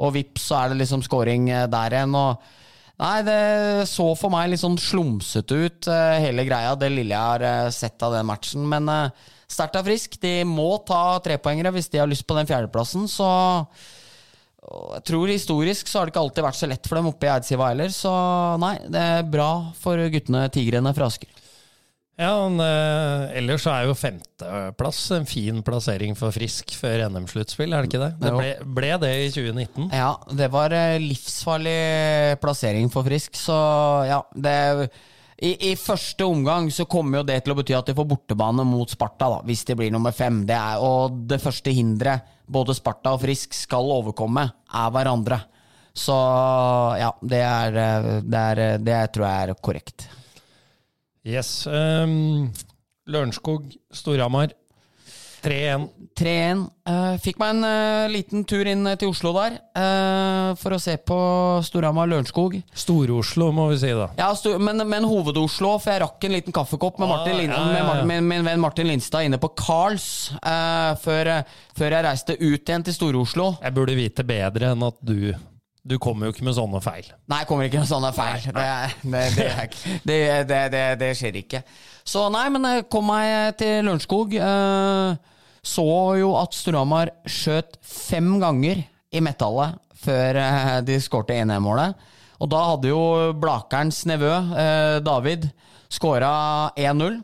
[0.00, 2.16] og vips, så er det liksom scoring eh, der igjen.
[2.16, 2.40] og
[3.00, 3.36] Nei, det
[3.88, 8.02] så for meg litt sånn slumsete ut, eh, hele greia, det lille jeg har sett
[8.06, 8.64] av den matchen.
[8.70, 8.88] Men
[9.50, 10.18] sterkt er frisk.
[10.22, 13.08] De må ta trepoengere hvis de har lyst på den fjerdeplassen.
[13.10, 13.28] Så
[14.60, 17.26] og jeg tror historisk så har det ikke alltid vært så lett for dem oppe
[17.26, 17.92] i Eidsiva heller.
[17.94, 18.12] Så
[18.60, 21.30] nei, det er bra for guttene Tigrene fra Asker.
[22.20, 27.72] Ja, men, eh, ellers så er jo femteplass en fin plassering for Frisk før NM-sluttspill,
[27.72, 28.10] er det ikke det?
[28.20, 29.86] Det ble, ble det i 2019.
[29.96, 33.56] Ja, det var eh, livsfarlig plassering for Frisk, så
[34.10, 34.58] ja det
[35.40, 38.68] i, I første omgang så kommer jo det til å bety at de får bortebane
[38.68, 40.42] mot Sparta, da, hvis de blir nummer fem.
[40.44, 45.40] Det er, og det første hinderet både Sparta og Frisk skal overkomme, er hverandre.
[45.96, 46.16] Så
[47.00, 47.78] ja, det er,
[48.22, 50.06] det, er, det tror jeg er korrekt.
[51.26, 51.66] Yes.
[51.66, 52.50] Um,
[53.10, 54.54] Lørenskog, Storhamar.
[55.44, 55.88] 3-1.
[56.20, 56.62] 3-1.
[56.90, 60.96] Eh, fikk meg en eh, liten tur inn til Oslo der, eh, for å se
[61.06, 61.18] på
[61.64, 62.58] Storhamar-Lørenskog.
[62.76, 64.10] Stor-Oslo, må vi si, da.
[64.18, 64.28] Ja,
[64.60, 67.84] men, men Hoved-Oslo, for jeg rakk en liten kaffekopp med, Ah, Martin Lin ja, ja,
[68.00, 68.04] ja.
[68.10, 70.08] Med min venn Martin Lindstad inne på Carls
[70.42, 73.54] eh, før, eh, før jeg reiste ut igjen til Stor-Oslo.
[73.64, 75.32] Jeg burde vite bedre enn at du
[75.82, 77.06] Du kommer jo ikke med sånne feil.
[77.32, 78.42] Nei, jeg kommer ikke med sånne feil.
[78.52, 78.90] Det, er-
[80.04, 80.18] det,
[80.50, 81.62] det, det, det, skjer ikke.
[82.04, 84.34] Så nei, men jeg kom meg til Lørenskog.
[84.36, 85.29] Eh,
[85.66, 85.86] så
[86.20, 92.06] jo at Storhamar skjøt fem ganger i metallet før eh, de skårte 1-1-målet.
[92.40, 93.02] Og da hadde jo
[93.36, 95.50] Blakerens nevø, eh, David,
[95.92, 96.32] skåra
[96.78, 97.20] 1-0.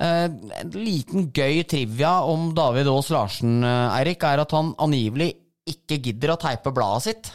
[0.00, 0.24] Eh,
[0.62, 5.34] en liten gøy trivia om David Aas Larsen, Eirik, er at han angivelig
[5.68, 7.32] ikke gidder å teipe bladet sitt.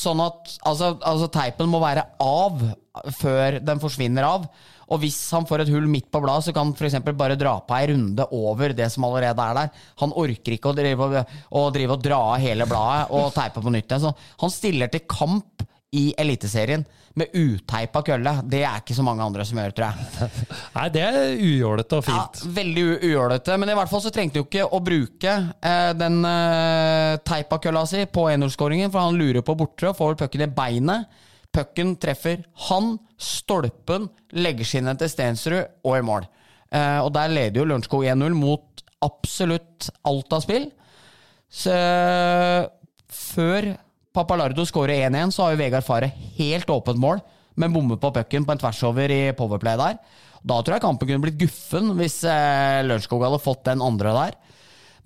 [0.00, 2.62] Sånn at altså, altså teipen må være av
[3.18, 4.46] før den forsvinner av.
[4.90, 6.98] Og hvis han får et hull midt på bladet, så kan han f.eks.
[7.14, 9.74] bare dra på ei runde over det som allerede er der.
[10.02, 13.62] Han orker ikke å drive og, å drive og dra av hele bladet og teipe
[13.62, 14.16] på nytt igjen.
[14.42, 15.62] Han stiller til kamp
[15.94, 16.84] i Eliteserien
[17.18, 18.36] med uteipa kølle.
[18.46, 20.28] Det er ikke så mange andre som gjør, tror jeg.
[20.76, 22.44] Nei, det er ujålete og Ja, fint.
[22.58, 26.20] veldig u- ujålete, men i hvert fall så trengte du ikke å bruke eh, den
[26.26, 30.50] eh, teipa kølla si på 1-0-skåringen, for han lurer på bortre og får pucken i
[30.54, 31.10] beinet.
[31.50, 36.28] Pucken treffer han, stolpen, leggeskinnet til Stensrud og i mål.
[36.70, 40.68] Eh, og der leder jo Lørenskog 1-0 mot absolutt alt av spill.
[41.50, 41.74] Så
[43.10, 43.72] før
[44.14, 47.22] Papalardo skårer 1-1, så har jo Vegard Fare helt åpent mål,
[47.58, 49.98] men bommer på pucken på en tversover i powerplay der.
[50.40, 54.38] Da tror jeg kampen kunne blitt guffen hvis eh, Lørenskog hadde fått den andre der.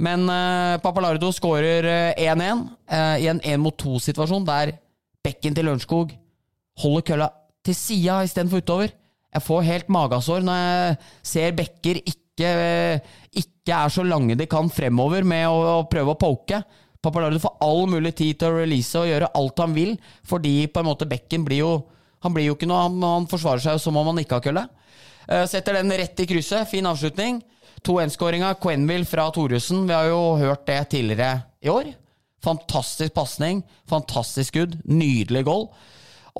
[0.04, 4.76] Men eh, Papalardo skårer eh, 1-1 eh, i en 1 mot 2-situasjon der
[5.24, 6.14] bekken til Lørenskog
[6.82, 7.28] holder kølla
[7.64, 8.92] til sida istedenfor utover.
[9.34, 12.50] Jeg får helt magasår når jeg ser bekker ikke,
[13.34, 16.60] ikke er så lange de kan fremover med å, å prøve å poke.
[17.04, 20.80] Papalardo får all mulig tid til å release og gjøre alt han vil, fordi på
[20.80, 21.74] en måte bekken blir jo
[22.24, 24.44] Han blir jo ikke noe, han, han forsvarer seg jo som om han ikke har
[24.46, 24.62] kølle.
[25.28, 26.64] Eh, Setter den rett i krysset.
[26.70, 27.42] Fin avslutning.
[27.84, 29.82] 2-1-skåringa Quenville fra Thoresen.
[29.84, 31.90] Vi har jo hørt det tidligere i år.
[32.40, 33.60] Fantastisk pasning,
[33.92, 35.66] fantastisk skudd, nydelig goal.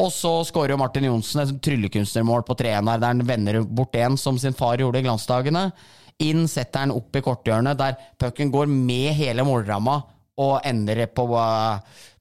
[0.02, 4.16] Og så skårer jo Martin Johnsen et tryllekunstnermål på 3-1 der, han vender bort en
[4.18, 5.68] som sin far gjorde i glansdagene.
[6.24, 10.00] Inn setter han opp i korthjørnet, der pucken går med hele målramma
[10.42, 11.26] og ender på,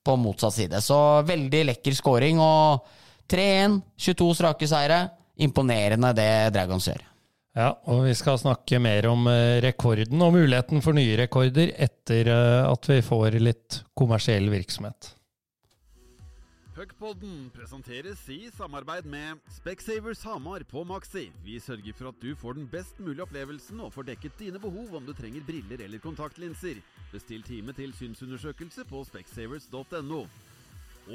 [0.05, 0.81] på motsatt side.
[0.85, 2.41] Så veldig lekker scoring.
[2.41, 2.85] Og
[3.29, 4.99] 3-1, 22 strake seire.
[5.41, 7.01] Imponerende det Dragons gjør.
[7.57, 12.29] Ja, og vi skal snakke mer om eh, rekorden og muligheten for nye rekorder etter
[12.33, 15.11] eh, at vi får litt kommersiell virksomhet.
[16.73, 21.27] Puckpodden presenteres i samarbeid med Specsavers Hamar på Maxi.
[21.45, 24.95] Vi sørger for at du får den best mulige opplevelsen og får dekket dine behov
[24.97, 26.79] om du trenger briller eller kontaktlinser.
[27.11, 30.23] Bestill time til synsundersøkelse på specsavers.no.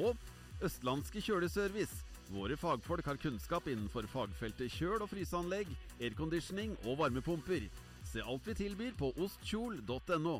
[0.05, 0.15] Og
[0.63, 2.05] Østlandske kjøleservice.
[2.31, 7.67] Våre fagfolk har kunnskap innenfor fagfeltet kjøl- og fryseanlegg, airconditioning og varmepumper.
[8.07, 10.37] Se alt vi tilbyr på ostkjol.no.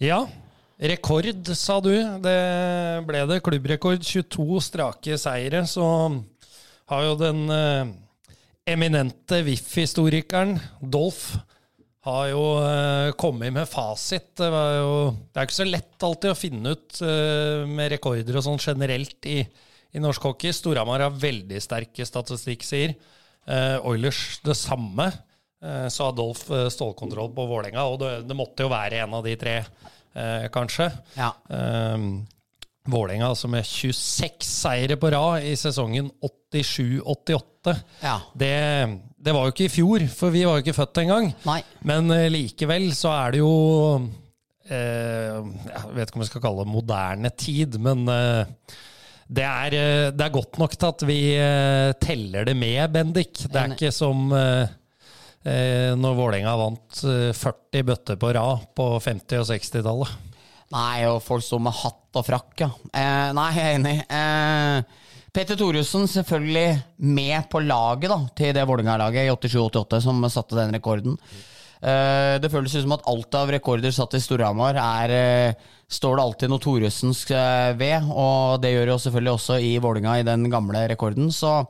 [0.00, 0.22] Ja,
[0.80, 1.92] rekord, sa du.
[2.24, 2.36] Det
[3.04, 3.42] ble det.
[3.44, 4.00] Klubbrekord.
[4.00, 5.60] 22 strake seire.
[5.68, 5.84] Så
[6.88, 7.90] har jo den eh,
[8.72, 11.34] eminente VIF-historikeren Dolph
[12.08, 14.32] har jo eh, kommet med fasit.
[14.40, 14.94] Det, jo,
[15.28, 19.28] det er ikke så lett alltid å finne ut eh, med rekorder og sånn generelt
[19.28, 20.56] i, i norsk hockey.
[20.56, 22.96] Storhamar har veldig sterke statistikk, sier.
[23.44, 25.10] Eh, Oilers det samme.
[25.60, 29.26] Eh, så Adolf eh, stålkontroll på Vålerenga, og det, det måtte jo være en av
[29.26, 29.58] de tre,
[30.16, 30.88] eh, kanskje.
[31.18, 31.34] Ja.
[31.48, 32.22] Um,
[32.90, 37.74] Vålerenga altså med 26 seire på rad i sesongen 87-88.
[38.00, 38.16] Ja.
[38.32, 38.54] Det,
[39.20, 41.28] det var jo ikke i fjor, for vi var jo ikke født engang.
[41.44, 41.60] Nei.
[41.86, 43.52] Men likevel så er det jo
[44.64, 48.74] eh, Jeg vet ikke om jeg skal kalle det moderne tid, men eh,
[49.28, 49.78] det, er,
[50.16, 53.44] det er godt nok til at vi eh, teller det med, Bendik.
[53.44, 54.72] Det er ikke som eh,
[55.96, 60.16] når Vålerenga vant eh, 40 bøtter på rad på 50- og 60-tallet.
[60.70, 62.68] Nei, og folk sto med hatt og frakk, ja.
[62.94, 63.94] Eh, nei, jeg er enig.
[64.06, 70.58] Eh, Petter Thoresen selvfølgelig med på laget da, til det Vålerenga-laget i 87-88 som satte
[70.58, 71.16] den rekorden.
[71.80, 76.22] Eh, det føles som at alt av rekorder satt i Storhamar er eh, Står det
[76.22, 80.44] alltid noe Thoresensk eh, ved, og det gjør jo selvfølgelig også i Vålinga i den
[80.52, 81.32] gamle rekorden.
[81.34, 81.64] Så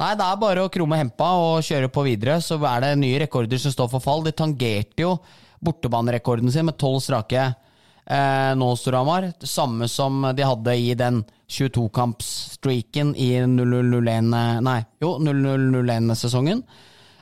[0.00, 3.18] Nei, det er bare å krumme hempa og kjøre på videre, så er det nye
[3.20, 4.22] rekorder som står for fall.
[4.24, 5.18] De tangerte jo
[5.60, 9.28] bortebanerekorden sin med tolv strake eh, nå, Storhamar.
[9.44, 14.30] Samme som de hadde i den 22-kampsstreaken i 0001
[14.64, 16.64] Nei, jo, 0001-sesongen.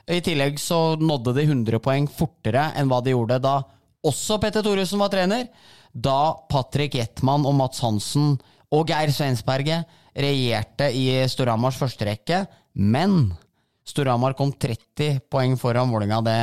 [0.09, 3.59] I tillegg så nådde de 100 poeng fortere enn hva de gjorde da
[4.07, 5.49] også Petter Thoresen var trener.
[5.91, 8.37] Da Patrick Jetman og Mats Hansen
[8.71, 12.45] og Geir Svensberget regjerte i Storhamars førsterekke.
[12.79, 13.33] Men
[13.83, 16.39] Storhamar kom 30 poeng foran Vålinga det,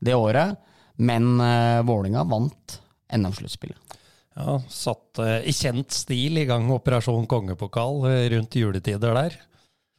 [0.00, 0.56] det året.
[0.96, 2.78] Men uh, Vålinga vant
[3.12, 3.98] NM-sluttspillet.
[4.32, 9.34] Ja, Satte i kjent stil i gang Operasjon kongepokal eh, rundt juletider der.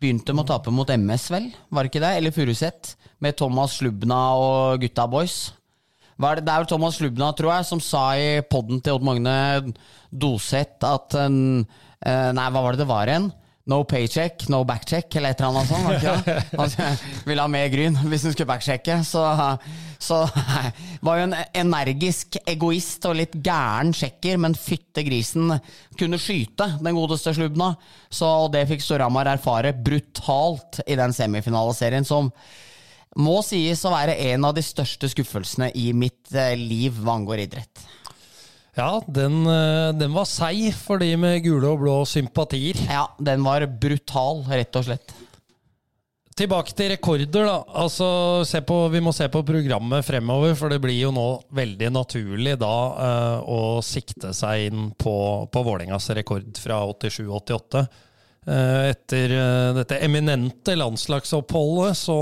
[0.01, 1.51] Begynte med å tape mot MS, vel?
[1.69, 2.13] Var det ikke det?
[2.17, 2.95] Eller Furuset?
[3.21, 5.37] Med Thomas Slubna og gutta boys.
[6.17, 9.37] Det, det er vel Thomas Slubna, tror jeg, som sa i podden til Odd Magne
[10.09, 11.37] Doseth at en,
[12.01, 13.29] eh, Nei, hva var det det var igjen?
[13.71, 15.91] No paycheck, no backcheck, eller et eller annet sånt.
[15.95, 16.33] ikke?
[16.59, 16.97] Han
[17.29, 18.97] ville ha mer gryn hvis han skulle backsjekke.
[19.07, 19.21] Så,
[20.03, 20.17] så
[21.05, 25.55] var jo en energisk egoist og litt gæren sjekker, men fytte grisen
[25.99, 27.71] kunne skyte, den godeste Slubna.
[28.11, 32.33] Så det fikk Storhamar erfare brutalt i den semifinaleserien, som
[33.15, 37.45] må sies å være en av de største skuffelsene i mitt eh, liv hva angår
[37.45, 37.87] idrett.
[38.73, 42.79] Ja, den, eh, den var seig for de med gule og blå sympatier.
[42.89, 45.13] Ja, den var brutal, rett og slett.
[46.33, 47.57] Tilbake til rekorder, da.
[47.77, 48.07] Altså,
[48.49, 52.55] se på, vi må se på programmet fremover, for det blir jo nå veldig naturlig
[52.61, 52.73] da
[53.05, 55.13] eh, å sikte seg inn på,
[55.53, 57.83] på Vålerengas rekord fra 87-88.
[58.49, 62.17] Eh, etter eh, dette eminente landslagsoppholdet så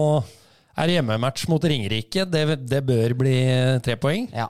[0.82, 2.28] er hjemmematch mot Ringerike.
[2.28, 3.38] Det, det bør bli
[3.86, 4.28] tre poeng.
[4.36, 4.50] Ja.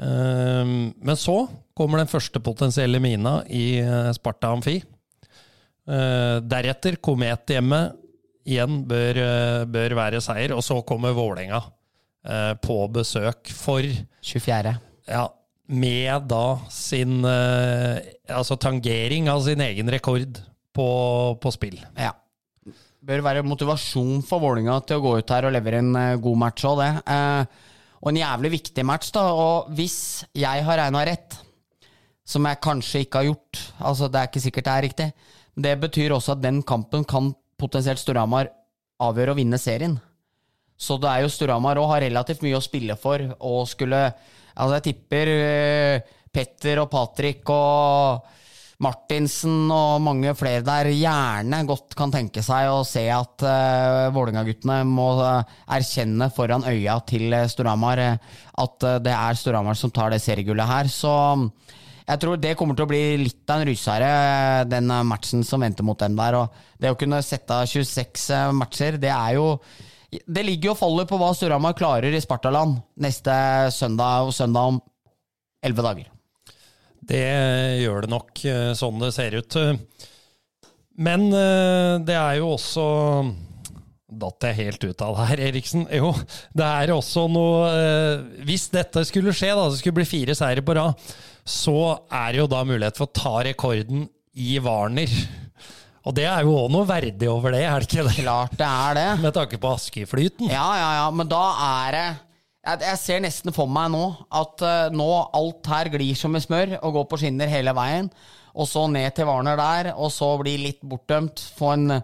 [0.00, 1.44] Ehm, men så
[1.76, 4.78] kommer den første potensielle mina i eh, Sparta Amfi.
[4.80, 7.82] Eh, deretter Komet hjemme.
[8.48, 10.56] Igjen bør, eh, bør være seier.
[10.56, 11.62] Og så kommer Vålerenga
[12.62, 13.82] på besøk for
[14.22, 14.76] 24.
[15.10, 15.24] Ja,
[15.74, 20.38] med da sin Altså tangering av sin egen rekord
[20.70, 20.86] på,
[21.42, 21.80] på spill.
[21.98, 22.12] Ja.
[23.02, 26.62] Bør være motivasjon for Vålinga til å gå ut her og levere en god match
[26.70, 26.92] òg, det.
[27.10, 27.71] Uh,
[28.02, 29.28] og en jævlig viktig match, da.
[29.30, 31.38] Og hvis jeg har regna rett,
[32.26, 35.08] som jeg kanskje ikke har gjort, altså det er ikke sikkert det er riktig,
[35.62, 38.50] det betyr også at den kampen kan potensielt Storhamar
[39.02, 39.98] avgjøre å vinne serien.
[40.78, 44.06] Så det er jo Storhamar òg har relativt mye å spille for, og skulle
[44.52, 48.26] Altså, jeg tipper uh, Petter og Patrick og
[48.82, 54.80] Martinsen og mange flere der gjerne godt kan tenke seg å se at uh, Vålerenga-guttene
[54.88, 60.18] må uh, erkjenne foran øya til uh, Storhamar at det er Storhamar som tar det
[60.24, 60.90] seriegullet her.
[60.90, 61.12] Så
[62.02, 64.10] jeg tror det kommer til å bli litt av en rysere,
[64.68, 66.36] den matchen som venter mot dem der.
[66.42, 68.26] Og det å kunne sette av 26
[68.58, 69.56] matcher, det er jo
[70.12, 73.32] Det ligger og faller på hva Storhamar klarer i Spartaland neste
[73.72, 74.82] søndag og søndag om
[75.64, 76.10] elleve dager.
[77.02, 77.22] Det
[77.82, 79.56] gjør det nok, eh, sånn det ser ut.
[81.02, 82.86] Men eh, det er jo også
[84.12, 85.86] Datt jeg helt ut av det her, Eriksen?
[85.88, 86.10] Jo,
[86.52, 90.64] det er også noe eh, Hvis dette skulle skje, da, det skulle bli fire seire
[90.64, 90.98] på rad,
[91.48, 91.78] så
[92.12, 94.04] er det jo da mulighet for å ta rekorden
[94.36, 95.14] i Warner.
[96.04, 98.14] Og det er jo òg noe verdig over det, er det ikke det?
[98.20, 99.08] Klart det er det.
[99.22, 100.52] Med tanke på Askøyflyten.
[100.52, 102.06] Ja, ja, ja, men da er det
[102.62, 104.04] jeg, ser nesten for meg nå
[104.38, 108.10] at uh, nå alt her glir som med smør og går på skinner hele veien.
[108.52, 111.40] Og så ned til Warner der, og så bli litt bortdømt.
[111.56, 111.96] Få en,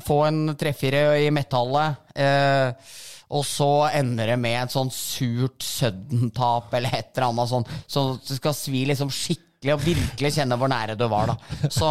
[0.00, 2.00] få en treffire i metallet.
[2.16, 2.94] Eh,
[3.36, 7.70] og så ender det med et sånn surt Sudden-tap eller et eller annet sånt.
[7.86, 11.68] Så det skal svi liksom skikkelig og virkelig kjenne hvor nære du var, da.
[11.68, 11.88] Så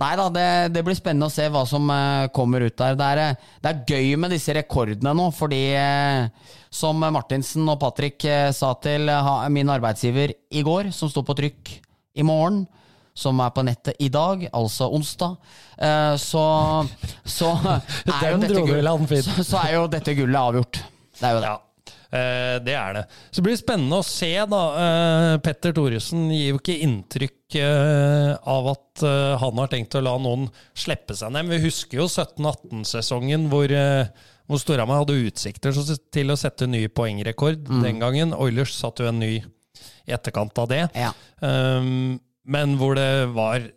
[0.00, 2.96] nei da, det, det blir spennende å se hva som uh, kommer ut der.
[2.96, 8.24] Det er, det er, gøy med disse rekordene nå, fordi uh, som Martinsen og Patrick
[8.56, 9.12] sa til
[9.52, 11.76] min arbeidsgiver i går, som sto på trykk
[12.20, 12.64] i morgen,
[13.18, 15.38] som er på nettet i dag, altså onsdag,
[16.20, 16.42] så,
[17.24, 17.54] så,
[18.20, 20.84] er jo dette så, så er jo dette gullet avgjort.
[21.18, 21.56] Det er jo det.
[22.08, 23.02] Uh, det er det.
[23.28, 24.62] Så det blir spennende å se, da.
[24.72, 29.04] Uh, Petter Thoresen gir jo ikke inntrykk uh, av at
[29.38, 31.46] han har tenkt å la noen slippe seg ned.
[31.52, 33.70] Vi husker jo 17-18-sesongen hvor,
[34.50, 35.76] hvor Storhamar hadde utsikter
[36.10, 37.78] til å sette ny poengrekord mm.
[37.84, 38.34] den gangen.
[38.34, 40.84] Oilers satte jo en ny i etterkant av det.
[40.98, 41.12] Ja.
[41.38, 42.18] Um,
[42.48, 43.74] men hvor det var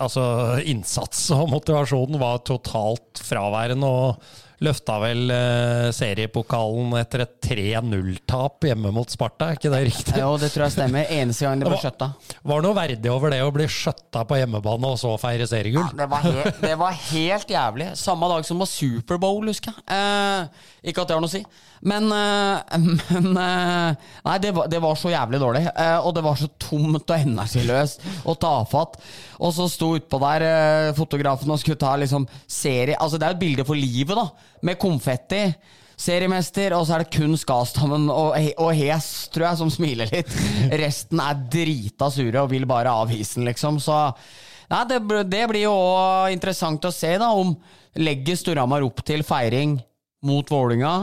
[0.00, 0.22] Altså,
[0.64, 8.92] innsats og motivasjonen var totalt fraværende, og løfta vel eh, seriepokalen etter et 3-0-tap hjemme
[8.94, 10.16] mot Sparta, er ikke det riktig?
[10.20, 11.10] Jo, det tror jeg stemmer.
[11.14, 12.10] Eneste gang det ble skjøtta.
[12.52, 15.86] Var noe verdig over det å bli skjøtta på hjemmebane og så feire seriegull?
[15.92, 17.92] Ja, det, var helt, det var helt jævlig.
[18.00, 19.86] Samme dag som var Superbowl, husker jeg.
[19.94, 21.44] Eh, ikke at det har noe å si.
[21.84, 22.78] Men, eh,
[23.12, 25.64] men eh, Nei, det var, det var, så jævlig dårlig.
[25.68, 28.98] Eh, og det var så tomt og energiløst og tafatt.
[29.44, 33.36] Og så sto utpå der fotografen og skulle ta liksom serie Altså, det er jo
[33.36, 34.28] et bilde for livet, da.
[34.64, 35.46] Med konfetti.
[35.94, 40.32] Seriemester, og så er det kun Skastammen og, og Hes, tror jeg, som smiler litt.
[40.82, 43.78] Resten er drita sure og vil bare av isen, liksom.
[43.82, 44.98] Så ja, det,
[45.30, 47.54] det blir jo òg interessant å se, da, om
[48.00, 49.78] legger Storhamar opp til feiring
[50.26, 50.96] mot Vålinga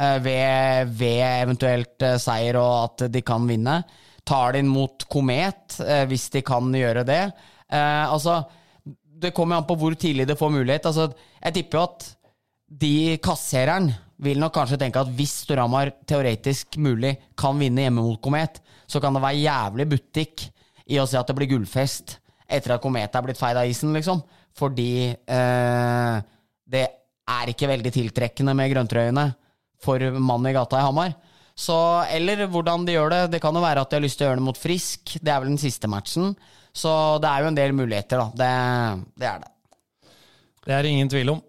[0.00, 3.82] Eh, ved, ved, eventuelt eh, seier og at de kan vinne.
[4.24, 7.24] Tar de inn mot Komet, eh, hvis de kan gjøre det.
[7.72, 8.42] altså,
[9.22, 10.86] det kommer an på hvor tidlig de får mulighet.
[10.86, 11.06] Altså,
[11.40, 12.08] jeg tipper jo at
[12.80, 13.90] de kassereren
[14.22, 19.00] vil nok kanskje tenke at hvis Storhamar teoretisk mulig kan vinne hjemme mot Komet, så
[19.02, 20.46] kan det være jævlig butikk
[20.92, 22.16] i å si at det blir gullfest
[22.52, 24.20] etter at Komet er blitt feid av isen, liksom.
[24.58, 26.16] Fordi eh,
[26.68, 26.86] det
[27.32, 29.26] er ikke veldig tiltrekkende med grøntrøyene
[29.82, 31.14] for mannen i gata i Hamar.
[31.56, 31.76] Så,
[32.12, 33.22] eller hvordan de gjør det.
[33.34, 35.16] Det kan jo være at de har lyst til å gjøre det mot Frisk.
[35.20, 36.32] Det er vel den siste matchen.
[36.72, 38.28] Så det er jo en del muligheter, da.
[38.42, 39.50] Det, det er det.
[40.62, 41.42] Det er ingen tvil om.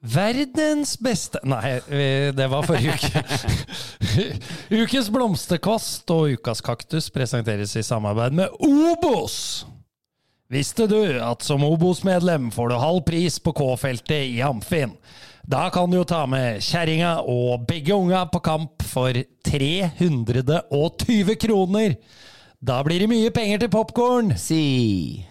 [0.00, 1.74] Verdens beste Nei,
[2.32, 3.20] det var forrige uke.
[4.80, 9.66] Ukens blomsterkvast og ukas kaktus presenteres i samarbeid med Obos.
[10.50, 14.96] Visste du at som Obos-medlem får du halv pris på K-feltet i Amfin?
[15.46, 19.14] Da kan du jo ta med kjerringa og begge unga på kamp for
[19.46, 21.96] 320 kroner.
[22.60, 24.34] Da blir det mye penger til popkorn.
[24.40, 25.24] Si.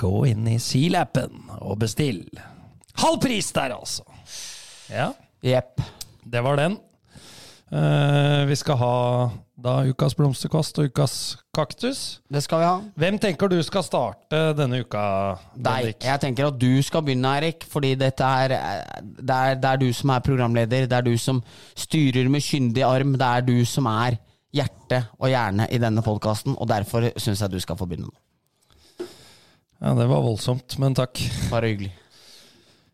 [0.00, 2.24] Gå inn i Seal-appen og bestill.
[3.00, 4.04] Halv pris der, altså!
[4.90, 5.80] Ja, Jepp.
[6.26, 6.76] det var den.
[7.70, 8.94] Uh, vi skal ha
[9.60, 11.14] da ukas blomsterkvast og ukas
[11.54, 12.20] kaktus.
[12.28, 12.74] Det skal vi ha.
[13.00, 15.02] Hvem tenker du skal starte denne uka?
[15.54, 15.94] Deg.
[16.02, 18.56] Jeg tenker at du skal begynne, Erik, fordi dette er
[19.00, 20.88] det, er det er du som er programleder.
[20.90, 21.40] Det er du som
[21.78, 23.14] styrer med kyndig arm.
[23.20, 24.18] Det er du som er
[24.50, 28.12] hjerte og hjerne i denne podkasten, og derfor syns jeg du skal få begynne.
[29.80, 31.22] Ja, det var voldsomt, men takk.
[31.52, 31.94] Bare hyggelig.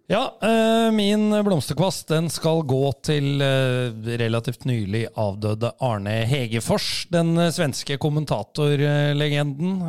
[0.09, 3.91] Ja, eh, min blomsterkvast den skal gå til eh,
[4.21, 9.81] relativt nylig avdøde Arne Hegefors, den eh, svenske kommentatorlegenden.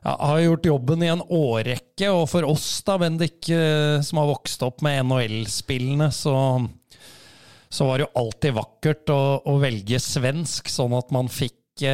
[0.00, 4.62] Ja, har gjort jobben i en årrekke, og for oss, da, Bendik, som har vokst
[4.64, 6.32] opp med NHL-spillene, så,
[7.68, 11.84] så var det jo alltid vakkert å, å velge svensk, sånn at man fikk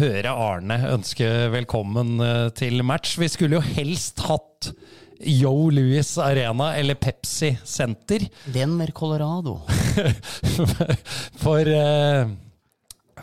[0.00, 2.16] høre Arne ønske velkommen
[2.56, 3.18] til match.
[3.20, 4.72] Vi skulle jo helst hatt
[5.20, 8.20] Yo Louis Arena eller Pepsi Center.
[8.44, 9.60] Denver, Colorado.
[11.36, 12.28] For, eh,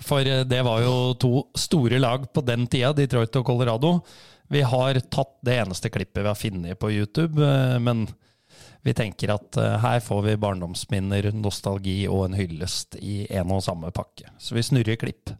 [0.02, 3.91] for eh, det var jo to store lag på den tida, Detroit og Colorado.
[4.48, 8.06] Vi har tatt det eneste klippet vi har funnet på YouTube, eh, men
[8.86, 13.91] vi tenker at her får vi barndomsminner, nostalgi og en hyllest i en og samme
[13.91, 14.30] pakke.
[14.38, 15.34] Så vi snurrer klipp.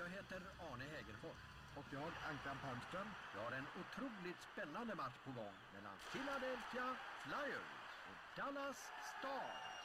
[0.00, 1.42] Jag heter Arne Hägerfors
[1.78, 6.86] och jag, Ankan Palmström, jag har en otroligt spännande match på gång mellan Philadelphia
[7.24, 7.70] Flyers
[8.10, 8.78] och Dallas
[9.12, 9.76] Stars.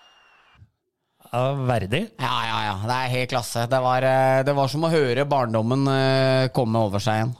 [1.20, 2.01] Ja, verdig.
[2.19, 2.73] Ja, ja, ja.
[2.87, 3.63] Det er helt klasse.
[3.71, 7.35] Det var, eh, det var som å høre barndommen eh, komme over seg igjen.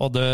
[0.00, 0.26] Og det,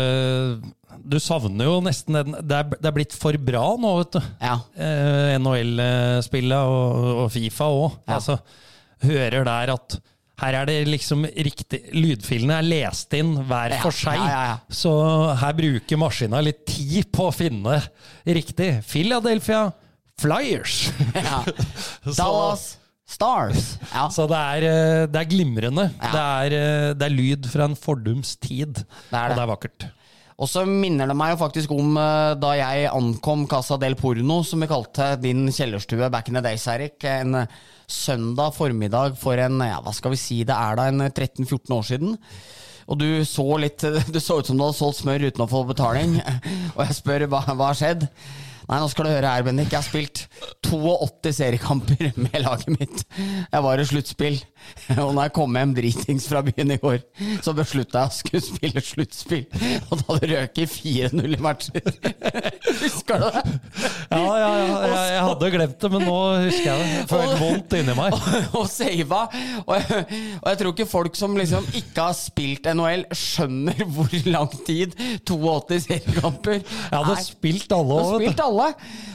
[1.03, 4.27] du savner jo nesten den Det det er blitt for bra nå, vet du.
[4.39, 4.53] Ja.
[4.79, 7.97] eh, NHL-spillet og, og Fifa òg.
[8.07, 8.19] Ja.
[8.19, 8.37] Altså,
[9.03, 9.97] hører der at
[10.37, 14.13] her er det liksom riktig Lydfilene er lest inn hver Ja, for seg.
[14.21, 14.57] ja, ja, ja.
[14.69, 14.91] Så
[15.41, 17.79] her bruker maskina litt tid på å finne
[18.25, 18.69] riktig.
[18.85, 19.63] Philadelphia
[20.21, 20.89] Flyers.
[21.13, 21.43] ja.
[22.17, 23.77] Dallas Stars.
[23.93, 24.07] Ja.
[24.11, 25.85] Så det er, eh, det er glimrende.
[26.01, 26.09] Ja.
[26.11, 28.81] Det, er, eh, det er lyd fra en fordums tid.
[28.81, 29.43] Det Og det.
[29.45, 29.85] er vakkert.
[30.37, 34.41] Og så minner det meg jo faktisk om eh, da jeg ankom Casa del Porno,
[34.45, 36.97] som vi kalte din kjellerstue back in the days, Erik.
[37.09, 37.45] En
[37.87, 41.77] søndag formiddag for en, ja, hva skal vi si, det er da en eh, 13-14
[41.77, 42.17] år siden.
[42.87, 45.63] Og du så litt Du så ut som du hadde solgt smør uten å få
[45.71, 46.19] betaling.
[46.75, 48.05] Og jeg spør hva, hva har skjedd?
[48.67, 49.71] Nei, nå skal du høre her, Bendik.
[49.71, 50.26] Jeg har spilt
[50.67, 53.03] 82 seriekamper med laget mitt.
[53.17, 54.39] Jeg var i sluttspill.
[55.03, 56.99] Og når jeg kom hjem dritings fra byen i går,
[57.45, 59.45] så beslutta jeg å skulle spille sluttspill.
[59.87, 61.91] Og da det røket 4-0 i matcher.
[62.83, 63.43] Husker du det?
[64.11, 64.65] Ja, ja, ja.
[64.87, 66.89] Jeg, jeg hadde glemt det, men nå husker jeg det.
[66.97, 68.17] Jeg helt vondt inni meg.
[68.57, 69.23] og sava.
[69.65, 74.51] Og og jeg tror ikke folk som liksom ikke har spilt NHL, skjønner hvor lang
[74.67, 74.95] tid
[75.27, 78.67] 82 seriekamper Jeg hadde spilt alle spilt alle.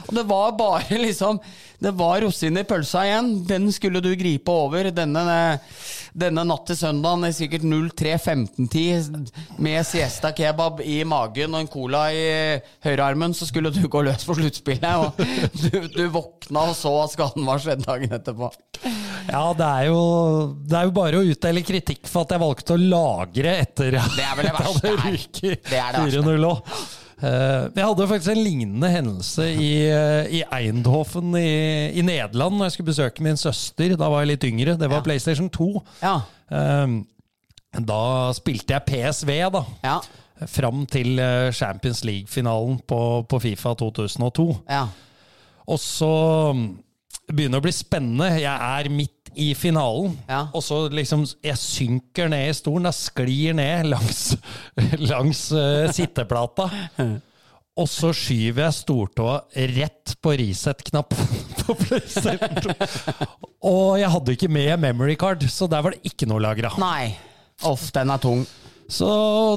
[0.07, 1.39] Og det var bare liksom
[1.83, 3.31] Det var rosinen i pølsa igjen.
[3.47, 4.87] Den skulle du gripe over.
[4.95, 5.23] Denne,
[6.15, 12.23] denne natt til søndagen sikkert 03.15-10 med siesta kebab i magen og en cola i
[12.85, 14.95] høyrearmen, så skulle du gå løs for sluttspillet.
[15.03, 15.19] Og
[15.65, 18.53] du, du våkna og så at skaden var skjedd dagen etterpå.
[19.27, 20.01] Ja, det er, jo,
[20.67, 24.17] det er jo bare å utdele kritikk for at jeg valgte å lagre etter at
[24.17, 26.75] Det jeg hadde ryket Det er 4-0 òg.
[27.23, 32.75] Jeg hadde faktisk en lignende hendelse i, eh, i Eindhoven i, i Nederland når jeg
[32.75, 33.95] skulle besøke min søster.
[33.95, 34.75] Da var jeg litt yngre.
[34.77, 35.05] Det var Ja.
[35.07, 35.69] PlayStation 2.
[36.03, 36.15] Ja.
[36.51, 36.99] Eh,
[37.73, 38.01] Da
[38.37, 39.63] spilte jeg PSV, da.
[39.83, 39.95] Ja.
[40.45, 42.99] Fram til eh, Champions League-finalen på,
[43.29, 44.49] på Fifa 2002.
[44.69, 44.87] ja.
[45.65, 46.09] Og så
[47.31, 48.25] begynner det å bli spennende.
[48.41, 48.51] Jeg
[48.83, 50.47] er midt i finalen, Ja.
[50.53, 52.85] og så liksom Jeg synker ned i stolen.
[52.89, 54.35] Jeg sklir ned langs,
[55.11, 56.69] langs uh, sitteplata.
[57.73, 59.39] Og så skyver jeg stortåa
[59.73, 61.31] rett på reset-knappen
[61.63, 62.75] på PlayStation 2.
[63.65, 66.69] Og jeg hadde ikke med memory card, så der var det ikke noe lagra.
[66.77, 67.15] Nei.
[67.65, 68.43] Off, den er tung.
[68.93, 69.07] Så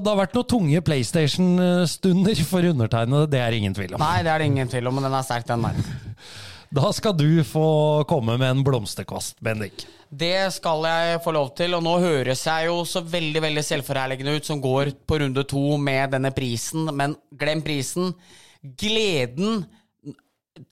[0.00, 3.28] det har vært noen tunge PlayStation-stunder for undertegnede.
[3.34, 4.00] Det er ingen tvil om.
[4.00, 5.80] Nei, det er det ingen tvil om, men den er sterk, den der.
[6.70, 9.86] Da skal du få komme med en blomsterkvast, Bendik.
[10.10, 14.36] Det skal jeg få lov til, og nå høres jeg jo så veldig veldig selvforherligende
[14.38, 18.14] ut som går på runde to med denne prisen, men glem prisen.
[18.62, 19.64] gleden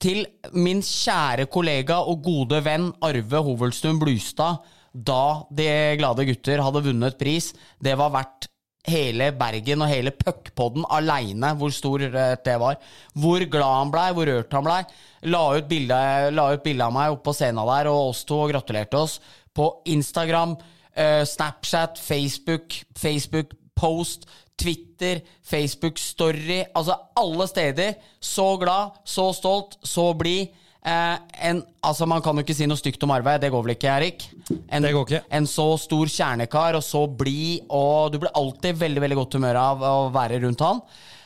[0.01, 4.63] til min kjære kollega og gode venn Arve Hovelstuen Blustad
[4.95, 5.67] da De
[5.99, 7.51] glade gutter hadde vunnet pris,
[7.83, 8.47] det var verdt
[8.87, 12.79] hele Bergen og hele puckpodden aleine hvor stor det var.
[13.13, 14.79] Hvor glad han blei, hvor rørt han blei.
[15.25, 19.19] La ut bilde av meg oppe på scenen der og oss to og gratulerte oss
[19.55, 20.57] på Instagram,
[20.95, 24.27] eh, Snapchat, Facebook, Facebook Post,
[24.57, 26.63] Twitter, Facebook Story.
[26.75, 27.93] Altså alle steder.
[28.19, 30.47] Så glad, så stolt, så blid.
[30.85, 31.17] Eh,
[31.49, 33.89] en, altså Man kan jo ikke si noe stygt om arbeid, Det går vel ikke,
[33.89, 34.27] Erik?
[34.69, 35.23] En, Det går ikke.
[35.33, 39.61] En så stor kjernekar og så blid, og du blir alltid veldig veldig godt humør
[39.63, 40.83] av å være rundt han.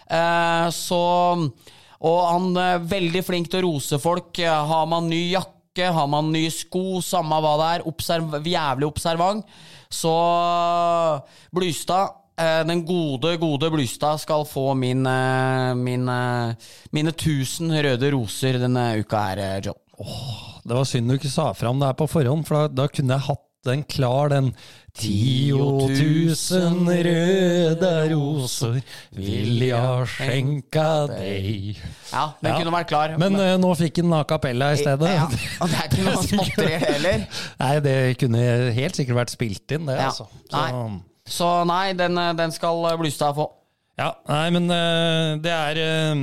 [0.09, 1.01] Eh, så
[1.99, 4.39] Og han er veldig flink til å rose folk.
[4.39, 9.43] Har man ny jakke, har man nye sko, samme hva det er, observ jævlig observant.
[9.91, 10.13] Så
[11.51, 12.18] Blystad eh,
[12.67, 16.53] den gode, gode Blystad skal få min, eh, min, eh,
[16.95, 19.75] mine tusen røde roser denne uka her, Joe.
[19.99, 22.87] Oh, Det var synd du ikke sa fram det her på forhånd, for da, da
[22.87, 24.53] kunne jeg hatt den klar, den
[24.95, 28.79] Tio tusen røde roser
[29.15, 31.77] vil jeg skjenka deg.
[32.11, 32.57] Ja, den Ja.
[32.57, 33.17] kunne vært klar.
[33.19, 35.11] Men eh, nå fikk den a cappella i stedet.
[35.13, 35.27] Ja,
[35.61, 37.27] og det er ikke noe småtteri heller.
[37.59, 38.43] Nei, det kunne
[38.79, 40.07] helt sikkert vært spilt inn, det, Ja.
[40.09, 40.27] altså.
[40.49, 40.99] Så, Nei.
[41.29, 43.49] Så nei, den, eh, den skal Blystad få.
[43.99, 46.21] ja, nei, men eh, det er eh,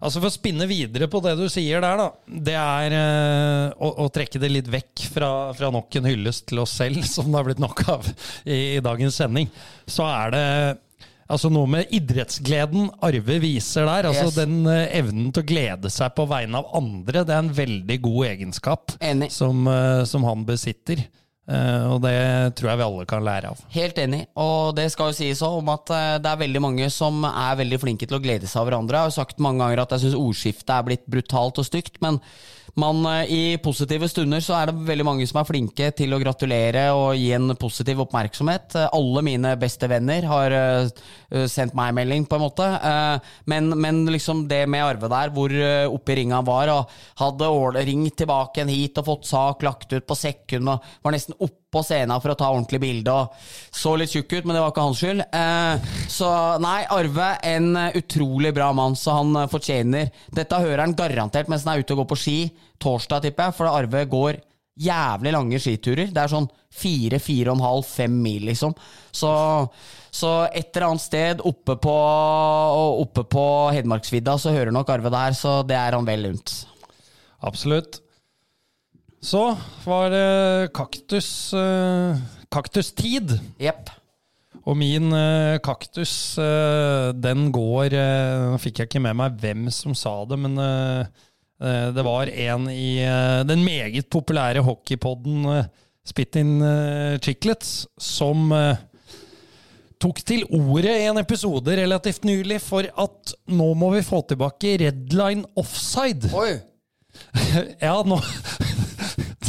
[0.00, 2.36] Altså For å spinne videre på det du sier der, da.
[2.48, 6.62] Det er eh, å, å trekke det litt vekk fra, fra nok en hyllest til
[6.62, 9.50] oss selv, som det har blitt nok av i, i dagens sending.
[9.84, 10.46] Så er det
[11.30, 14.08] altså noe med idrettsgleden Arve viser der.
[14.08, 14.38] altså Yes.
[14.40, 18.00] Den eh, evnen til å glede seg på vegne av andre, det er en veldig
[18.08, 18.96] god egenskap
[19.36, 21.04] som, eh, som han besitter.
[21.50, 22.14] Eh, og det
[22.58, 23.62] tror jeg vi alle kan lære av.
[23.74, 27.24] Helt enig, og det skal jo sies om at eh, det er veldig mange som
[27.26, 29.00] er veldig flinke til å glede seg over hverandre.
[29.00, 31.98] Jeg har jo sagt mange ganger at jeg syns ordskiftet er blitt brutalt og stygt,
[32.04, 32.20] men
[32.78, 36.20] man, eh, i positive stunder så er det veldig mange som er flinke til å
[36.22, 38.76] gratulere og gi en positiv oppmerksomhet.
[38.78, 42.66] Eh, Alle mine beste venner har eh, sendt meg melding, på en måte.
[43.50, 45.52] Men, men liksom det med Arve der, hvor
[45.94, 47.50] oppe i ringa han var, og hadde
[47.86, 51.38] ringt tilbake igjen hit og fått sak lagt ut på sekund, og var nesten
[51.70, 54.72] oppå scenen for å ta ordentlig bilde, og så litt tjukk ut, men det var
[54.72, 55.22] ikke hans skyld.
[55.30, 60.96] Eh, Så nei, Arve, en utrolig bra mann, så han eh, fortjener Dette hører han
[60.98, 62.38] garantert mens han er ute og går på ski
[62.82, 64.40] torsdag, tipper jeg, for Arve går
[64.80, 66.10] jævlig lange skiturer.
[66.10, 68.74] Det er sånn fire, fire og en halv, fem mil, liksom.
[69.12, 69.30] Så,
[70.10, 71.96] så et eller annet sted oppe på,
[73.04, 73.46] oppe på
[73.76, 76.54] Hedmarksvidda så hører nok Arve der, så det er han vel unt.
[77.46, 78.00] Absolutt.
[79.20, 82.20] Så var det kaktus eh,
[82.52, 83.36] kaktustid.
[83.60, 83.90] Jepp.
[84.64, 87.96] Og min eh, kaktus, eh, den går
[88.52, 90.56] Nå fikk jeg ikke med meg hvem som sa det, men
[91.60, 93.04] det var en i
[93.44, 95.66] den meget populære hockeypodden
[96.08, 98.48] Spit in eh, Chiclets som
[100.00, 104.78] tok til ordet i en episode relativt nylig for at nå må vi få tilbake
[104.80, 106.32] redline offside.
[106.32, 106.56] Oi!
[107.82, 108.20] Ja, nå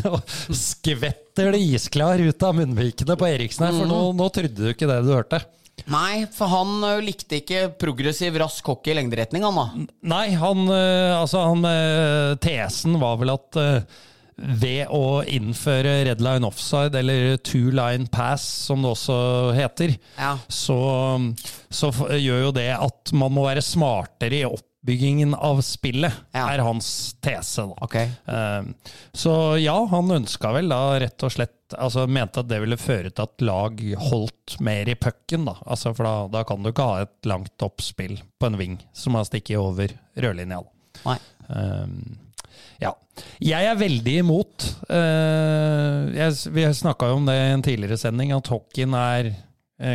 [0.05, 0.19] Nå
[0.57, 4.89] skvetter det isklar ut av munnvikene på Eriksen her, for nå, nå trodde du ikke
[4.89, 5.41] det du hørte.
[5.89, 9.65] Nei, for han likte ikke progressiv, rask hockey i lengderetning, han da.
[10.11, 11.65] Nei, han, altså han
[12.43, 13.57] Tesen var vel at
[14.41, 19.17] ved å innføre red line offside, eller two line pass, som det også
[19.57, 20.35] heter, Ja.
[20.49, 20.77] så,
[21.69, 24.45] så gjør jo det at man må være smartere i
[24.81, 26.49] oppbyggingen av spillet, Ja.
[26.53, 27.67] er hans tese.
[27.67, 27.75] da.
[27.81, 27.95] Ok.
[27.95, 28.63] Eh,
[29.13, 33.09] Så ja, han ønska vel da rett og slett Altså mente at det ville føre
[33.15, 35.53] til at lag holdt mer i pucken, da.
[35.65, 39.13] Altså for da, da kan du ikke ha et langt oppspill på en ving som
[39.15, 40.59] har stikket over rødlinja.
[41.05, 41.15] Nei.
[41.47, 42.17] Um,
[42.81, 42.91] ja.
[43.39, 44.67] Jeg er veldig imot.
[44.89, 49.31] Uh, jeg, vi snakka jo om det i en tidligere sending, at hockeyen er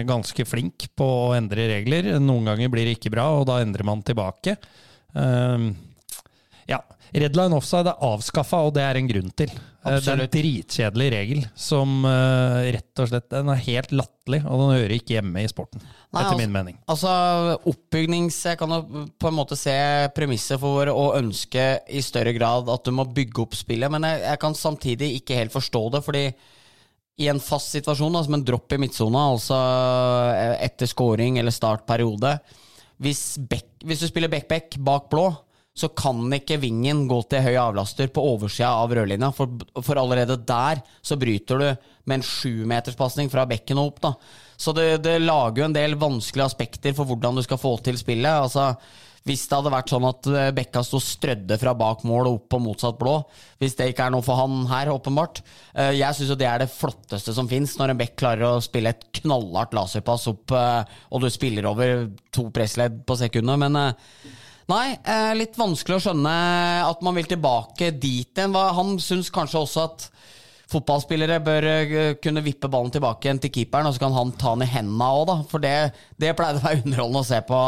[0.08, 2.16] ganske flink på å endre regler.
[2.18, 4.56] Noen ganger blir det ikke bra, og da endrer man tilbake.
[5.14, 5.70] Um,
[6.66, 6.82] ja.
[7.14, 9.52] Red line offside er avskaffa, og det er en grunn til.
[9.86, 10.02] Absolutt.
[10.02, 14.62] Det er en dritkjedelig regel som eh, rett og slett Den er helt latterlig, og
[14.62, 15.84] den hører ikke hjemme i sporten.
[15.84, 16.80] Nei, etter altså- min mening.
[16.90, 17.12] Altså,
[17.70, 18.40] oppbygnings...
[18.50, 19.76] Jeg kan jo på en måte se
[20.16, 24.24] premisset for å ønske i større grad at du må bygge opp spillet, men jeg,
[24.26, 26.26] jeg kan samtidig ikke helt forstå det, fordi
[27.16, 29.56] i en fast situasjon, da, som en dropp i midtsona, altså
[30.36, 32.36] eh, etter scoring eller startperiode
[33.00, 35.30] Hvis, back, hvis du spiller back-back bak blå,
[35.76, 39.52] så kan ikke vingen gå til høy avlaster på oversida av rødlinja, for,
[39.84, 41.66] for allerede der så bryter du
[42.08, 44.00] med en sjumeterspasning fra bekken og opp.
[44.06, 44.12] da.
[44.56, 47.98] Så det, det lager jo en del vanskelige aspekter for hvordan du skal få til
[48.00, 48.46] spillet.
[48.46, 48.70] Altså,
[49.26, 52.44] hvis det hadde vært sånn at eh, Bekka sto strødde fra bak mål og opp
[52.54, 53.16] på motsatt blå.
[53.58, 55.40] Hvis det ikke er noe for han her, åpenbart.
[55.74, 58.62] Eh, Jeg syns jo det er det flotteste som fins, når en bekk klarer å
[58.62, 63.58] spille et knallhardt laserpass opp, eh, og du spiller over to pressledd på sekundet.
[63.66, 63.80] Men
[64.70, 64.86] nei,
[65.38, 66.36] litt vanskelig å skjønne
[66.86, 68.54] at man vil tilbake dit igjen.
[68.54, 70.08] Han syns kanskje også at
[70.72, 74.54] fotballspillere bør eh, kunne vippe ballen tilbake igjen til keeperen, og så kan han ta
[74.56, 75.36] den i hendene òg, da.
[75.50, 75.74] For det,
[76.20, 77.60] det pleide å være underholdende å se på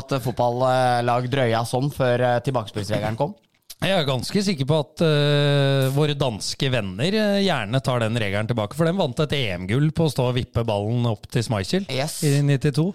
[0.00, 3.34] at fotballag drøya sånn før eh, tilbakespillsregelen kom.
[3.76, 7.12] Jeg er ganske sikker på at uh, våre danske venner
[7.44, 8.72] gjerne tar den regelen tilbake.
[8.72, 12.14] For de vant et EM-gull på å stå og vippe ballen opp til Schmeichel Yes.
[12.24, 12.86] i 92.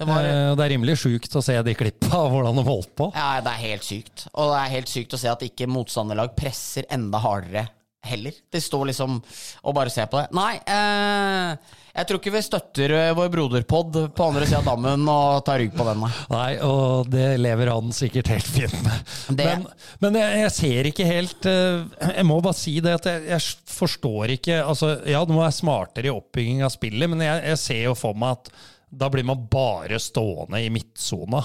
[0.00, 2.94] Det var- uh, det er rimelig sjukt å se de klippa av hvordan de holdt
[2.96, 3.10] på.
[3.12, 4.24] Ja, det er helt sykt.
[4.32, 7.66] Og det er helt sykt å se at ikke motstanderlag presser enda hardere
[8.06, 8.32] heller.
[8.52, 9.18] Det står liksom
[9.62, 10.28] og bare ser på det.
[10.36, 15.04] Nei, eh, jeg tror ikke vi støtter eh, vår broderpod på andre sida av dammen
[15.10, 16.04] og tar rygg på den.
[16.32, 16.48] Nei.
[16.64, 19.12] Og det lever han sikkert helt fint med.
[19.36, 19.66] Det- Men,
[20.06, 21.84] men jeg, jeg ser ikke helt øh,
[22.16, 23.40] Jeg må bare si det at jeg, jeg
[23.70, 27.58] forstår ikke altså, Ja, nå er jeg smartere i oppbygging av spillet, men jeg, jeg
[27.68, 28.52] ser jo for meg at
[28.90, 31.44] da blir man bare stående i midtsona.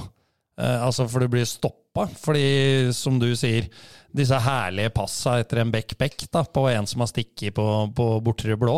[0.57, 2.07] Eh, altså, for du blir stoppa.
[2.17, 3.67] Fordi, som du sier,
[4.15, 8.55] disse herlige passa etter en bekk-bekk da, på en som har stikket på, på bortre
[8.59, 8.77] blå,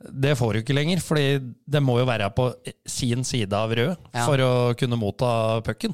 [0.00, 1.00] det får du ikke lenger.
[1.04, 2.46] for det må jo være på
[2.88, 4.24] sin side av rød Ja.
[4.24, 5.92] for å kunne motta pucken.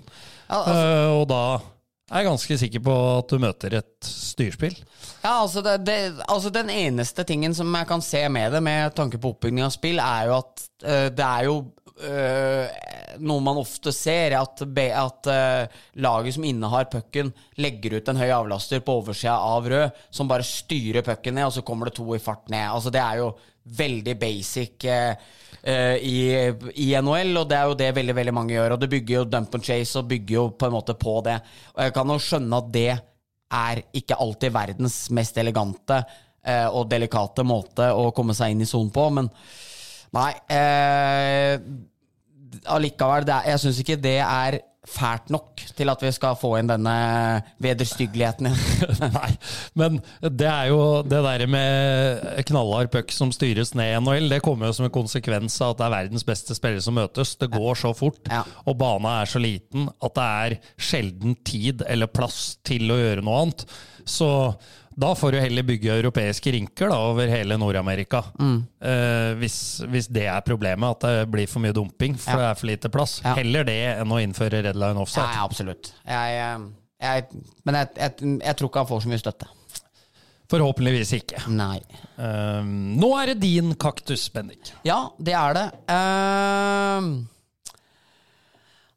[0.49, 1.41] Ja, altså, uh, og da
[2.11, 4.77] er ganske sikker på at du møter et styrspill.
[5.25, 5.97] Ja, altså, det, det,
[6.29, 9.75] altså Den eneste tingen som jeg kan se med det, med tanke på oppbygging av
[9.75, 11.57] spill, er jo at uh, det er jo
[12.05, 12.77] uh,
[13.27, 18.23] noe man ofte ser, er at, at uh, laget som innehar pucken, legger ut en
[18.23, 21.99] høy avlaster på oversida av rød, som bare styrer pucken ned, og så kommer det
[21.99, 22.69] to i fart ned.
[22.71, 23.33] Altså Det er jo
[23.67, 25.15] veldig basic øh,
[25.63, 26.17] øh, i,
[26.87, 28.77] i NHL, og det er jo det veldig veldig mange gjør.
[28.77, 31.41] Og det bygger jo dump and chase og bygger jo på en måte på det.
[31.75, 32.89] Og jeg kan jo skjønne at det
[33.57, 36.01] er ikke alltid verdens mest elegante
[36.47, 39.31] eh, og delikate måte å komme seg inn i sonen på, men
[40.17, 41.59] nei eh,
[42.73, 44.57] Allikevel, er, jeg syns ikke det er
[44.87, 46.93] fælt nok til at vi skal få inn denne
[47.63, 48.49] vederstyggeligheten.
[49.17, 49.31] Nei,
[49.79, 54.41] men det er jo det der med knallhard puck som styres ned i NHL, det
[54.47, 57.35] kommer jo som en konsekvens av at det er verdens beste spillere som møtes.
[57.41, 58.45] Det går så fort, Ja.
[58.67, 63.27] og bana er så liten at det er sjelden tid eller plass til å gjøre
[63.27, 63.67] noe annet.
[64.07, 64.31] Så
[64.97, 68.23] da får du heller bygge europeiske rinker da, over hele Nord-Amerika.
[68.41, 68.57] Mm.
[68.81, 69.59] Eh, hvis,
[69.93, 72.39] hvis det er problemet, at det blir for mye dumping, for Ja.
[72.39, 73.19] det er for lite plass.
[73.25, 73.35] Ja.
[73.37, 75.29] Heller det enn å innføre red line offside.
[75.37, 75.93] ja, absolutt.
[76.07, 76.65] Jeg, eh,
[77.05, 79.53] jeg, men jeg, jeg, tror ikke han får så mye støtte.
[80.49, 81.45] Forhåpentligvis ikke.
[81.51, 81.81] Nei.
[82.17, 84.71] Um, nå er det din kaktus, Bendik.
[84.87, 85.65] Ja, det er det.
[85.93, 87.27] Ehm,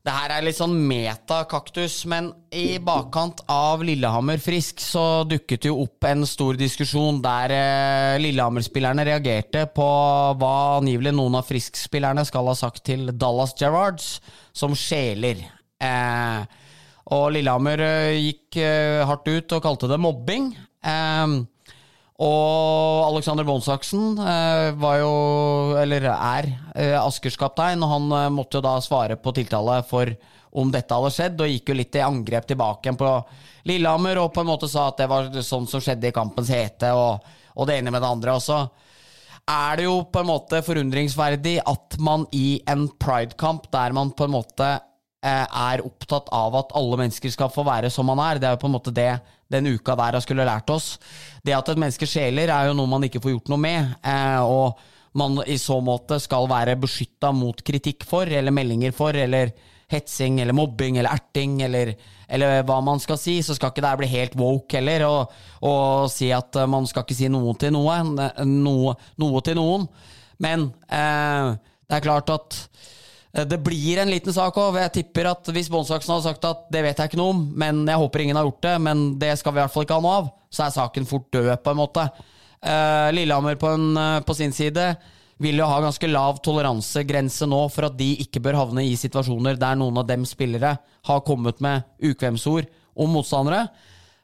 [0.07, 5.75] det her er litt sånn metakaktus, men i bakkant av Lillehammer Frisk så dukket jo
[5.83, 9.89] opp en stor diskusjon der eh, Lillehammer-spillerne reagerte på
[10.39, 14.17] hva angivelig noen av Frisk-spillerne skal ha sagt til Dallas Gerrards,
[14.55, 15.43] som sjeler.
[15.83, 16.65] Eh,
[17.11, 20.53] og Lillehammer eh, gikk eh, hardt ut og kalte det mobbing.
[20.87, 21.41] Ehm,
[22.19, 25.11] og Alexander Bonsaksen eh, var jo,
[25.79, 30.11] eller er, eh, Askers kaptein, og han eh, måtte jo da svare på tiltale for
[30.59, 33.13] om dette hadde skjedd, og gikk jo litt i angrep tilbake på
[33.71, 36.91] Lillehammer, og på en måte sa at det var sånn som skjedde i kampens hete,
[36.91, 37.23] og,
[37.55, 38.35] og det ene med det andre.
[38.35, 38.59] også.
[39.47, 44.27] er det jo på en måte forundringsverdig at man i en pridekamp der man på
[44.27, 44.73] en måte
[45.27, 48.39] er opptatt av at alle mennesker skal få være som man er.
[48.39, 49.11] Det er jo på en måte det
[49.49, 50.97] den uka der har skulle lært oss.
[51.43, 53.95] Det at et menneske sjeler, er jo noe man ikke får gjort noe med.
[54.05, 54.79] Eh, og
[55.17, 59.51] man i så måte skal være beskytta mot kritikk for, eller meldinger for, eller
[59.89, 61.95] hetsing, eller mobbing, eller erting, eller,
[62.29, 63.39] eller hva man skal si.
[63.45, 67.07] Så skal ikke det bli helt woke heller, og, og si at eh, man skal
[67.07, 67.97] ikke si noe til noe.
[68.45, 69.89] Noe, noe til noen.
[70.39, 71.57] Men eh,
[71.89, 72.98] det er klart at Eh,
[73.29, 74.79] Det blir en liten sak òg.
[74.81, 77.83] Jeg tipper at hvis Bonsaksen hadde sagt at det vet jeg ikke noe om, men
[77.85, 80.05] jeg håper ingen har gjort det, men det skal vi i hvert fall ikke ha
[80.05, 82.07] noe av, så er saken fort død, på en måte.
[82.59, 84.87] Eh, Lillehammer på, en, eh, på sin side
[85.39, 89.59] vil jo ha ganske lav toleransegrense nå for at de ikke bør havne i situasjoner
[89.59, 90.73] der noen av dem spillere
[91.07, 92.67] har kommet med ukvemsord
[92.99, 93.69] om motstandere.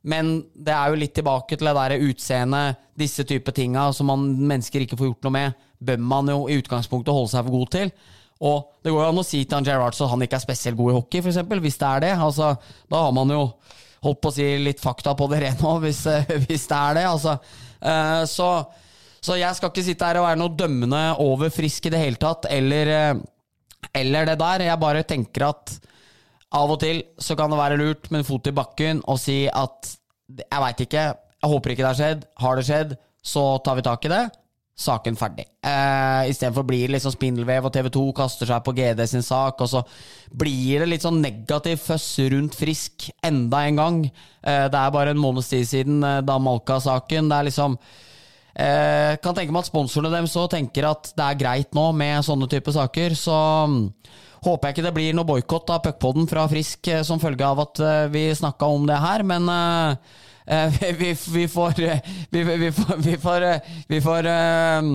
[0.06, 4.28] Men det er jo litt tilbake til det der utseendet, disse type tinga som man,
[4.36, 7.72] mennesker ikke får gjort noe med, bør man jo i utgangspunktet holde seg for god
[7.74, 7.96] til.
[8.44, 10.78] Og det går jo an å si til han Gerrard at han ikke er spesielt
[10.80, 12.14] god i hockey, eksempel, hvis det er det.
[12.26, 12.52] Altså,
[12.92, 13.44] da har man jo
[14.06, 17.00] holdt på å si litt fakta på det rene òg, hvis, eh, hvis det er
[17.00, 17.06] det.
[17.10, 17.38] Altså.
[17.80, 18.50] Eh, så,
[19.24, 22.22] så jeg skal ikke sitte her og være noe dømmende over Frisk i det hele
[22.22, 24.68] tatt, eller, eh, eller det der.
[24.68, 25.78] Jeg bare tenker at
[26.56, 29.42] Av og til så kan det være lurt med en fot i bakken og si
[29.50, 29.90] at
[30.30, 32.22] jeg veit ikke, jeg håper ikke det har skjedd.
[32.40, 32.94] Har det skjedd,
[33.26, 34.22] så tar vi tak i det.
[34.76, 35.46] Saken ferdig.
[35.64, 39.24] Eh, Istedenfor blir det litt sånn spindelvev, og TV 2 kaster seg på GD sin
[39.24, 39.84] sak, og så
[40.36, 44.02] blir det litt sånn negativ føss rundt Frisk enda en gang.
[44.44, 47.32] Eh, det er bare en måneds tid siden eh, da Malka-saken.
[47.32, 47.80] Det er liksom
[48.56, 52.24] Eh, kan tenke meg at sponsorene deres òg tenker at det er greit nå med
[52.24, 53.16] sånne type saker.
[53.20, 53.36] Så
[53.68, 53.82] mm,
[54.46, 57.66] håper jeg ikke det blir noe boikott av puckpoden fra Frisk eh, som følge av
[57.66, 60.16] at eh, vi snakka om det her, men eh,
[61.00, 61.74] vi, vi, får
[62.30, 63.48] Vi, vi får, vi får,
[63.88, 64.92] vi får eh,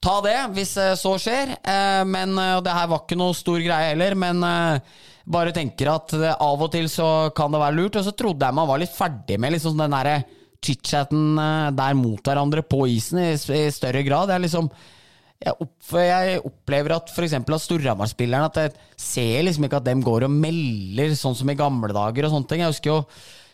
[0.00, 1.54] ta det hvis eh, så skjer.
[1.58, 5.90] Eh, men eh, det her var ikke noe stor greie heller, men eh, bare tenker
[5.92, 8.00] at eh, av og til så kan det være lurt.
[8.00, 10.20] Og så trodde jeg man var litt ferdig med liksom den derre
[10.64, 14.32] chit-chatten eh, der mot hverandre på isen i, i større grad.
[14.32, 14.70] Er liksom
[15.38, 17.36] jeg, opp, jeg opplever at f.eks.
[17.38, 21.92] at Storhamar-spillerne jeg ser liksom ikke at dem går og melder sånn som i gamle
[21.94, 22.64] dager og sånne ting.
[22.64, 23.02] Jeg husker jo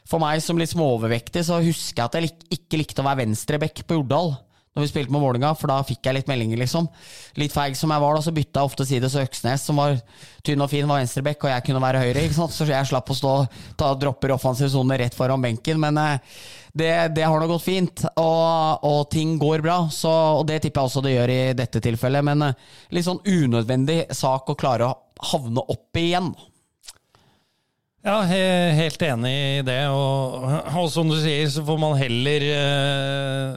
[0.08, 3.24] For meg som litt småovervektig, så husker jeg at jeg lik, ikke likte å være
[3.24, 4.34] venstreback på Jordal.
[4.74, 6.88] Når vi spilte med Vålerenga, for da fikk jeg litt meldinger, liksom.
[7.38, 10.00] Litt feig som jeg var, da, så bytta jeg ofte side, så Øksnes, som var
[10.42, 12.24] tynn og fin, var venstreback, og jeg kunne være høyre.
[12.26, 12.56] ikke sant?
[12.56, 13.34] Så jeg slapp å stå
[13.78, 15.78] ta dropper offensiv sone rett foran benken.
[15.78, 16.40] Men eh,
[16.74, 19.78] det, det har nå gått fint, og, og ting går bra.
[19.94, 22.26] Så, og det tipper jeg også det gjør i dette tilfellet.
[22.26, 22.66] Men eh,
[22.98, 26.34] litt sånn unødvendig sak å klare å havne opp i igjen.
[28.04, 29.78] Ja, helt enig i det.
[29.88, 30.44] Og,
[30.76, 33.54] og som du sier, så får man heller eh,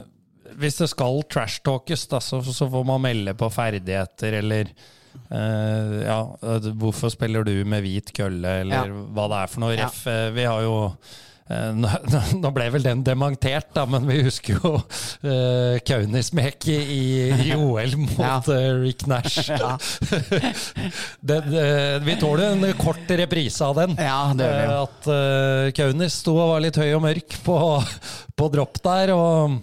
[0.58, 6.20] Hvis det skal trashtalkes, så, så får man melde på ferdigheter eller eh, Ja,
[6.80, 9.02] hvorfor spiller du med hvit kølle, eller Ja.
[9.14, 9.76] hva det er for noe.
[9.84, 10.94] Ref, eh, vi har jo eh,
[11.48, 11.88] nå,
[12.42, 17.00] nå ble vel den dementert, da, men vi husker jo uh, Kaunismäki i,
[17.48, 18.34] i OL mot Ja.
[18.52, 19.48] eh, Rick Nash.
[19.58, 19.74] Ja.
[21.20, 21.64] det, det,
[22.04, 23.96] vi tåler en kort reprise av den.
[23.98, 24.66] Ja, det gjør vi.
[24.68, 27.56] Eh, At uh, Kaunis sto og var litt høy og mørk på,
[28.38, 29.56] på dropp der, og,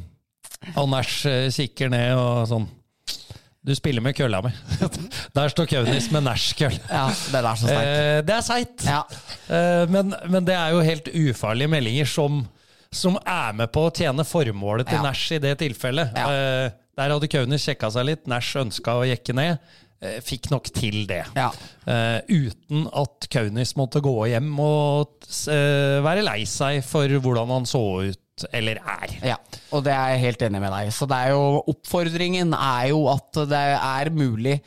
[0.76, 2.68] og Nash eh, kikker ned og sånn
[3.66, 4.52] Du spiller med kølla mi.
[5.38, 6.78] der står Kaunis med Nash-kølle.
[6.90, 7.70] Ja, det er så.
[7.74, 9.00] Eh, det er seigt, Ja.
[9.50, 12.44] Eh, men, men det er jo helt ufarlige meldinger som,
[12.94, 15.06] som er med på å tjene formålet til Ja.
[15.08, 16.14] Nash i det tilfellet.
[16.14, 16.28] Ja.
[16.30, 18.28] Eh, der hadde Kaunis sjekka seg litt.
[18.32, 19.58] Nash ønska å jekke ned.
[20.06, 21.24] eh, Fikk nok til det.
[21.36, 21.50] Ja.
[21.90, 27.66] Eh, uten at Kaunis måtte gå hjem og eh, være lei seg for hvordan han
[27.68, 28.22] så ut,
[28.52, 29.14] eller er.
[29.24, 29.38] Ja,
[29.72, 30.92] og det er jeg helt enig med deg.
[30.96, 34.58] Så det er jo Oppfordringen er jo at det er mulig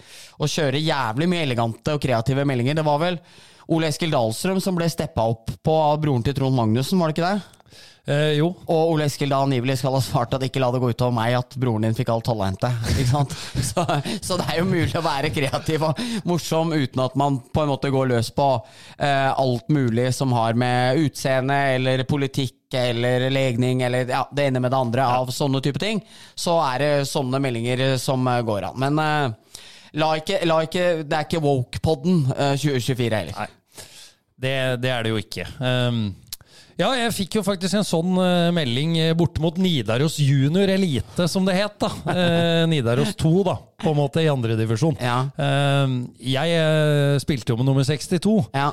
[0.40, 2.78] å kjøre jævlig mye elegante og kreative meldinger.
[2.78, 3.20] Det var vel
[3.68, 7.28] Ole Eskil Dahlstrøm som ble steppa opp på broren til Trond Magnussen, var det ikke
[7.34, 7.57] det?
[8.08, 10.88] Eh, jo, Og Ole Eskil da angivelig skal ha svart at ikke la det gå
[10.94, 12.92] ut over meg at broren din fikk alt talentet.
[12.94, 13.34] Ikke sant?
[13.68, 13.84] Så,
[14.24, 17.68] så det er jo mulig å være kreativ og morsom uten at man på en
[17.70, 18.46] måte går løs på
[18.96, 24.62] eh, alt mulig som har med utseende eller politikk eller legning eller ja, det ene
[24.64, 26.00] med det andre av sånne type ting.
[26.34, 28.78] Så er det sånne meldinger som eh, går an.
[28.80, 29.60] Men eh,
[30.00, 33.36] la ikke, la ikke Det er ikke woke-podden eh, 2024 heller.
[33.36, 33.84] Nei.
[34.46, 35.48] det, det er det jo ikke.
[35.60, 36.02] Um,
[36.78, 41.24] ja, jeg fikk jo faktisk en sånn uh, melding eh, borte mot Nidaros junior elite,
[41.26, 41.74] som det het.
[41.82, 41.88] da.
[42.06, 44.94] Uh, Nidaros 2, da, på en måte, i andredivisjon.
[45.02, 45.16] Ja.
[45.34, 46.60] Uh, jeg
[47.24, 48.68] spilte jo med nummer 62, Ja.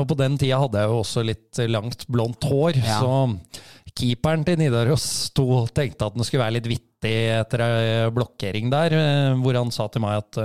[0.00, 2.80] og på den tida hadde jeg jo også litt langt, blondt hår.
[2.80, 3.02] Ja.
[3.02, 5.04] Så keeperen til Nidaros
[5.36, 8.96] 2 tenkte at den skulle være litt vittig etter ei blokkering der,
[9.42, 10.40] hvor han sa til meg at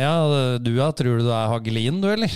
[0.00, 0.14] Ja,
[0.58, 2.34] du ja, tror du du er Hagelin, du, eller?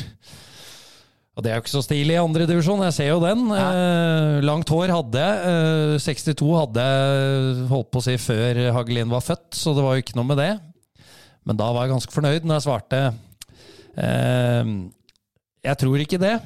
[1.34, 3.40] Og det er jo ikke så stilig i andre divisjon, jeg ser jo den.
[3.50, 5.48] Eh, langt hår hadde jeg.
[5.50, 9.96] Eh, 62 hadde jeg holdt på å si før Hagelin var født, så det var
[9.98, 10.52] jo ikke noe med det.
[11.44, 13.00] Men da var jeg ganske fornøyd når jeg svarte
[13.98, 14.70] eh,
[15.66, 16.36] Jeg tror ikke det.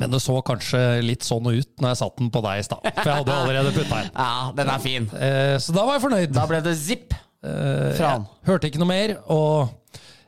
[0.00, 2.86] Men det så kanskje litt sånn ut når jeg satte den på deg i stad.
[2.86, 4.14] For jeg hadde allerede putta den.
[4.22, 5.10] ja, den er fin.
[5.18, 6.32] Eh, så da var jeg fornøyd.
[6.38, 8.24] Da ble det zipp Eh, fra han.
[8.46, 9.72] hørte ikke noe mer, og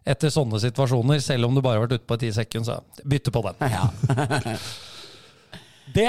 [0.05, 3.33] etter sånne situasjoner, selv om du bare har vært ute på ti sekunder, så bytte
[3.35, 3.63] på den.
[3.73, 3.89] Ja,
[5.95, 6.09] Det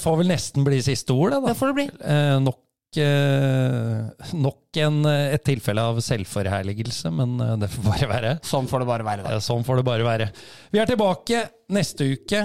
[0.00, 1.40] får vel nesten bli siste ord, det.
[1.42, 1.50] da.
[1.50, 1.86] det får det bli.
[2.06, 8.08] Eh, nok eh, nok en, eh, et tilfelle av selvforherligelse, men eh, det får bare
[8.12, 8.30] være.
[8.46, 9.24] Sånn får det bare være.
[9.26, 9.40] da.
[9.44, 10.28] Sånn får det bare være.
[10.70, 11.42] Vi er tilbake
[11.74, 12.44] neste uke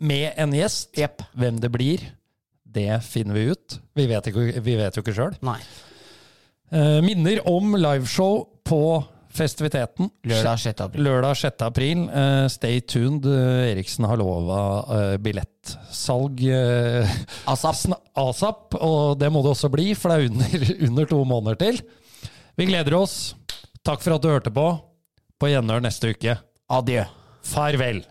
[0.00, 0.90] med en gjest.
[0.98, 1.26] Yep.
[1.38, 2.08] Hvem det blir,
[2.68, 3.78] det finner vi ut.
[3.98, 5.36] Vi vet, ikke, vi vet jo ikke sjøl.
[6.72, 8.82] Eh, minner om liveshow på
[9.38, 10.10] festiviteten.
[10.28, 10.82] Lørdag 6.
[10.84, 11.04] april.
[11.06, 11.64] Lørdag 6.
[11.66, 12.02] april.
[12.10, 13.28] Uh, stay tuned.
[13.28, 14.58] Eh, Eriksen har lova
[14.88, 17.16] uh, billettsalg uh,
[17.48, 17.94] ASAP.
[18.18, 21.80] asap, og det må det også bli, for det er under, under to måneder til.
[22.58, 23.32] Vi gleder oss.
[23.86, 24.68] Takk for at du hørte på.
[25.38, 26.38] På gjenhør neste uke.
[26.68, 27.06] Adjø.
[27.46, 28.02] Farvel.